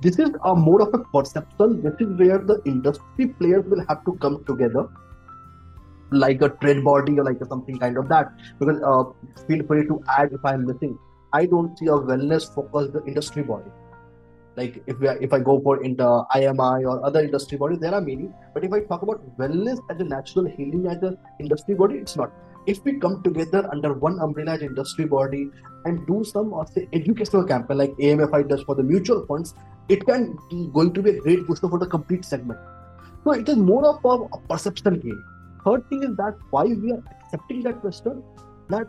This 0.00 0.18
is 0.18 0.30
a 0.44 0.54
more 0.54 0.80
of 0.80 0.94
a 0.94 0.98
perception. 0.98 1.82
This 1.82 1.94
is 2.00 2.18
where 2.18 2.38
the 2.38 2.62
industry 2.64 3.26
players 3.26 3.64
will 3.66 3.84
have 3.88 4.04
to 4.06 4.14
come 4.22 4.44
together 4.44 4.88
like 6.12 6.42
a 6.42 6.48
trade 6.48 6.84
body 6.84 7.18
or 7.18 7.24
like 7.24 7.40
a 7.40 7.46
something 7.46 7.78
kind 7.78 7.96
of 7.96 8.08
that. 8.08 8.32
Because 8.58 8.80
uh, 8.82 9.04
feel 9.46 9.64
free 9.66 9.86
to 9.86 10.02
add 10.18 10.32
if 10.32 10.44
i'm 10.44 10.66
missing. 10.66 10.98
I 11.32 11.46
don't 11.46 11.78
see 11.78 11.86
a 11.86 11.98
wellness 12.10 12.54
focused 12.54 12.92
industry 13.06 13.42
body. 13.42 13.70
Like 14.54 14.82
if 14.86 14.98
we 15.00 15.08
are, 15.08 15.16
if 15.16 15.32
i 15.32 15.38
go 15.38 15.58
for 15.60 15.82
into 15.82 16.04
imi 16.34 16.82
or 16.86 17.04
other 17.06 17.20
industry 17.20 17.56
bodies 17.56 17.78
there 17.78 17.94
are 17.94 18.00
many. 18.00 18.28
But 18.54 18.64
if 18.64 18.72
i 18.72 18.80
talk 18.80 19.02
about 19.02 19.24
wellness 19.38 19.80
as 19.90 20.00
a 20.00 20.04
natural 20.04 20.44
healing 20.44 20.86
as 20.88 21.02
an 21.02 21.16
industry 21.40 21.74
body 21.74 21.96
it's 21.96 22.16
not. 22.16 22.32
If 22.66 22.84
we 22.84 22.98
come 23.00 23.22
together 23.22 23.68
under 23.72 23.92
one 23.92 24.20
umbrella 24.20 24.52
as 24.52 24.62
industry 24.62 25.06
body 25.06 25.48
and 25.84 26.06
do 26.06 26.22
some 26.22 26.52
or 26.52 26.66
say 26.66 26.86
educational 26.92 27.44
campaign 27.44 27.78
like 27.78 27.92
amfi 27.92 28.48
does 28.48 28.62
for 28.62 28.74
the 28.74 28.82
mutual 28.82 29.26
funds 29.26 29.54
it 29.88 30.06
can 30.06 30.36
be 30.50 30.68
going 30.72 30.92
to 30.92 31.02
be 31.02 31.10
a 31.10 31.20
great 31.20 31.46
booster 31.46 31.68
for 31.68 31.78
the 31.78 31.86
complete 31.86 32.24
segment. 32.24 32.60
So 33.24 33.32
it 33.32 33.48
is 33.48 33.56
more 33.56 33.84
of 33.86 34.04
a 34.04 34.38
perception 34.48 35.00
game 35.00 35.24
third 35.64 35.88
thing 35.88 36.02
is 36.02 36.16
that 36.16 36.36
why 36.50 36.64
we 36.64 36.92
are 36.92 37.02
accepting 37.20 37.62
that 37.62 37.80
question 37.80 38.22
that 38.68 38.86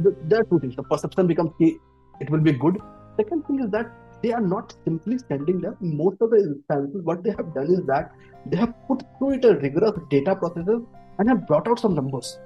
the, 0.00 0.16
there 0.24 0.40
are 0.40 0.44
two 0.44 0.60
things. 0.60 0.76
The 0.76 0.82
perception 0.82 1.26
becomes 1.26 1.52
key, 1.58 1.78
it 2.20 2.30
will 2.30 2.40
be 2.40 2.52
good. 2.52 2.78
Second 3.16 3.46
thing 3.46 3.60
is 3.60 3.70
that 3.70 3.90
they 4.22 4.32
are 4.32 4.40
not 4.40 4.74
simply 4.84 5.18
sending 5.28 5.60
them. 5.60 5.76
Most 5.80 6.20
of 6.20 6.30
the 6.30 6.36
instances 6.36 7.02
what 7.04 7.22
they 7.22 7.30
have 7.30 7.54
done 7.54 7.66
is 7.66 7.84
that 7.86 8.12
they 8.46 8.56
have 8.56 8.74
put 8.86 9.02
through 9.18 9.34
it 9.34 9.44
a 9.44 9.56
rigorous 9.56 9.92
data 10.10 10.34
processes 10.34 10.82
and 11.18 11.28
have 11.28 11.46
brought 11.46 11.68
out 11.68 11.78
some 11.78 11.94
numbers. 11.94 12.38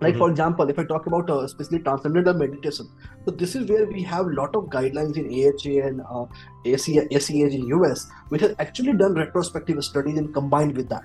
Like 0.00 0.14
mm-hmm. 0.14 0.20
for 0.20 0.30
example 0.30 0.70
if 0.70 0.78
i 0.78 0.84
talk 0.84 1.06
about 1.06 1.28
uh, 1.28 1.40
especially 1.40 1.78
transcendental 1.80 2.32
meditation 2.32 2.88
so 3.26 3.30
this 3.30 3.54
is 3.54 3.68
where 3.68 3.86
we 3.86 4.02
have 4.02 4.24
a 4.24 4.30
lot 4.30 4.56
of 4.56 4.70
guidelines 4.74 5.18
in 5.18 5.26
aha 5.40 5.88
and 5.88 6.00
uh, 6.00 6.24
ACH 6.64 6.88
in 7.28 7.72
us 7.84 8.06
which 8.30 8.40
has 8.40 8.54
actually 8.58 8.94
done 8.94 9.12
retrospective 9.12 9.84
studies 9.84 10.16
and 10.16 10.32
combined 10.32 10.74
with 10.74 10.88
that 10.88 11.04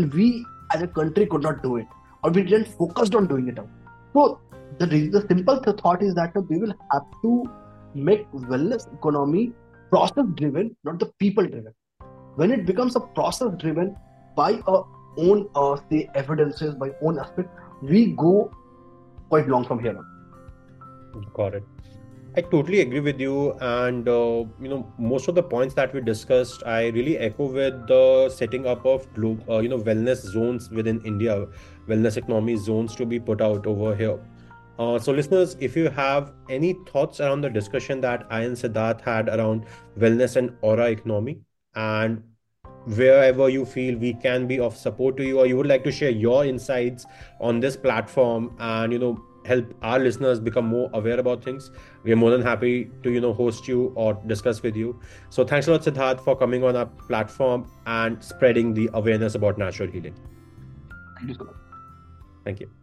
and 0.00 0.14
we 0.14 0.46
as 0.74 0.82
a 0.82 0.86
country 0.86 1.26
could 1.26 1.42
not 1.42 1.62
do 1.62 1.76
it. 1.76 1.86
Or 2.22 2.30
we 2.30 2.42
didn't 2.42 2.68
focus 2.80 3.14
on 3.14 3.26
doing 3.26 3.48
it 3.48 3.58
out 3.58 3.68
so 4.12 4.40
the, 4.78 4.86
the 4.86 5.24
simple 5.28 5.60
thought 5.62 6.02
is 6.02 6.14
that 6.14 6.32
we 6.48 6.58
will 6.58 6.74
have 6.92 7.02
to 7.22 7.44
make 7.94 8.30
wellness 8.32 8.92
economy 8.94 9.52
process 9.90 10.24
driven 10.34 10.76
not 10.84 10.98
the 10.98 11.06
people 11.18 11.46
driven. 11.46 11.74
When 12.36 12.52
it 12.52 12.64
becomes 12.66 12.96
a 12.96 13.00
process 13.00 13.52
driven 13.58 13.96
by 14.36 14.60
our 14.66 14.86
own 15.16 15.48
uh, 15.54 15.76
say 15.90 16.08
evidences 16.14 16.74
by 16.74 16.90
own 17.02 17.18
aspect 17.18 17.48
we 17.82 18.12
go 18.12 18.50
quite 19.28 19.48
long 19.48 19.64
from 19.64 19.80
here 19.80 19.96
on. 19.96 20.06
Got 21.34 21.54
it 21.54 21.64
I 22.36 22.42
totally 22.42 22.80
agree 22.80 23.00
with 23.00 23.20
you, 23.20 23.54
and 23.60 24.08
uh, 24.08 24.44
you 24.62 24.68
know 24.68 24.92
most 24.98 25.26
of 25.26 25.34
the 25.34 25.42
points 25.42 25.74
that 25.74 25.92
we 25.92 26.00
discussed, 26.00 26.62
I 26.64 26.88
really 26.88 27.18
echo 27.18 27.46
with 27.46 27.88
the 27.88 28.30
setting 28.30 28.68
up 28.68 28.86
of 28.86 29.12
glo- 29.14 29.38
uh, 29.48 29.58
you 29.58 29.68
know 29.68 29.78
wellness 29.78 30.18
zones 30.34 30.70
within 30.70 31.00
India, 31.04 31.46
wellness 31.88 32.16
economy 32.16 32.56
zones 32.56 32.94
to 32.96 33.04
be 33.04 33.18
put 33.18 33.40
out 33.40 33.66
over 33.66 33.96
here. 33.96 34.20
Uh, 34.78 34.96
so, 34.98 35.12
listeners, 35.12 35.56
if 35.58 35.76
you 35.76 35.90
have 35.90 36.32
any 36.48 36.74
thoughts 36.86 37.20
around 37.20 37.40
the 37.40 37.50
discussion 37.50 38.00
that 38.02 38.24
I 38.30 38.42
and 38.42 38.56
Siddharth 38.56 39.00
had 39.00 39.28
around 39.28 39.66
wellness 39.98 40.36
and 40.36 40.56
aura 40.62 40.88
economy, 40.90 41.40
and 41.74 42.22
wherever 42.84 43.48
you 43.48 43.64
feel 43.64 43.98
we 43.98 44.14
can 44.14 44.46
be 44.46 44.60
of 44.60 44.76
support 44.76 45.16
to 45.16 45.24
you, 45.24 45.40
or 45.40 45.46
you 45.46 45.56
would 45.56 45.66
like 45.66 45.82
to 45.82 45.90
share 45.90 46.10
your 46.10 46.44
insights 46.44 47.06
on 47.40 47.58
this 47.58 47.76
platform, 47.76 48.54
and 48.60 48.92
you 48.92 49.00
know 49.00 49.20
help 49.50 49.74
our 49.82 49.98
listeners 49.98 50.40
become 50.48 50.66
more 50.66 50.90
aware 51.00 51.20
about 51.24 51.44
things. 51.44 51.70
We 52.02 52.12
are 52.12 52.20
more 52.24 52.30
than 52.30 52.42
happy 52.42 52.74
to 53.04 53.14
you 53.18 53.20
know 53.26 53.32
host 53.42 53.68
you 53.68 53.92
or 53.94 54.14
discuss 54.34 54.62
with 54.62 54.82
you. 54.82 54.98
So 55.28 55.44
thanks 55.52 55.68
a 55.68 55.72
lot 55.76 55.88
siddharth 55.88 56.24
for 56.24 56.36
coming 56.44 56.68
on 56.72 56.82
our 56.82 56.90
platform 57.12 57.70
and 58.00 58.28
spreading 58.32 58.74
the 58.74 58.90
awareness 58.94 59.40
about 59.42 59.64
natural 59.66 59.96
healing. 59.96 60.20
Thank 61.16 61.28
you 61.28 61.34
so 61.34 61.44
much. 61.44 61.56
Thank 62.44 62.60
you 62.60 62.79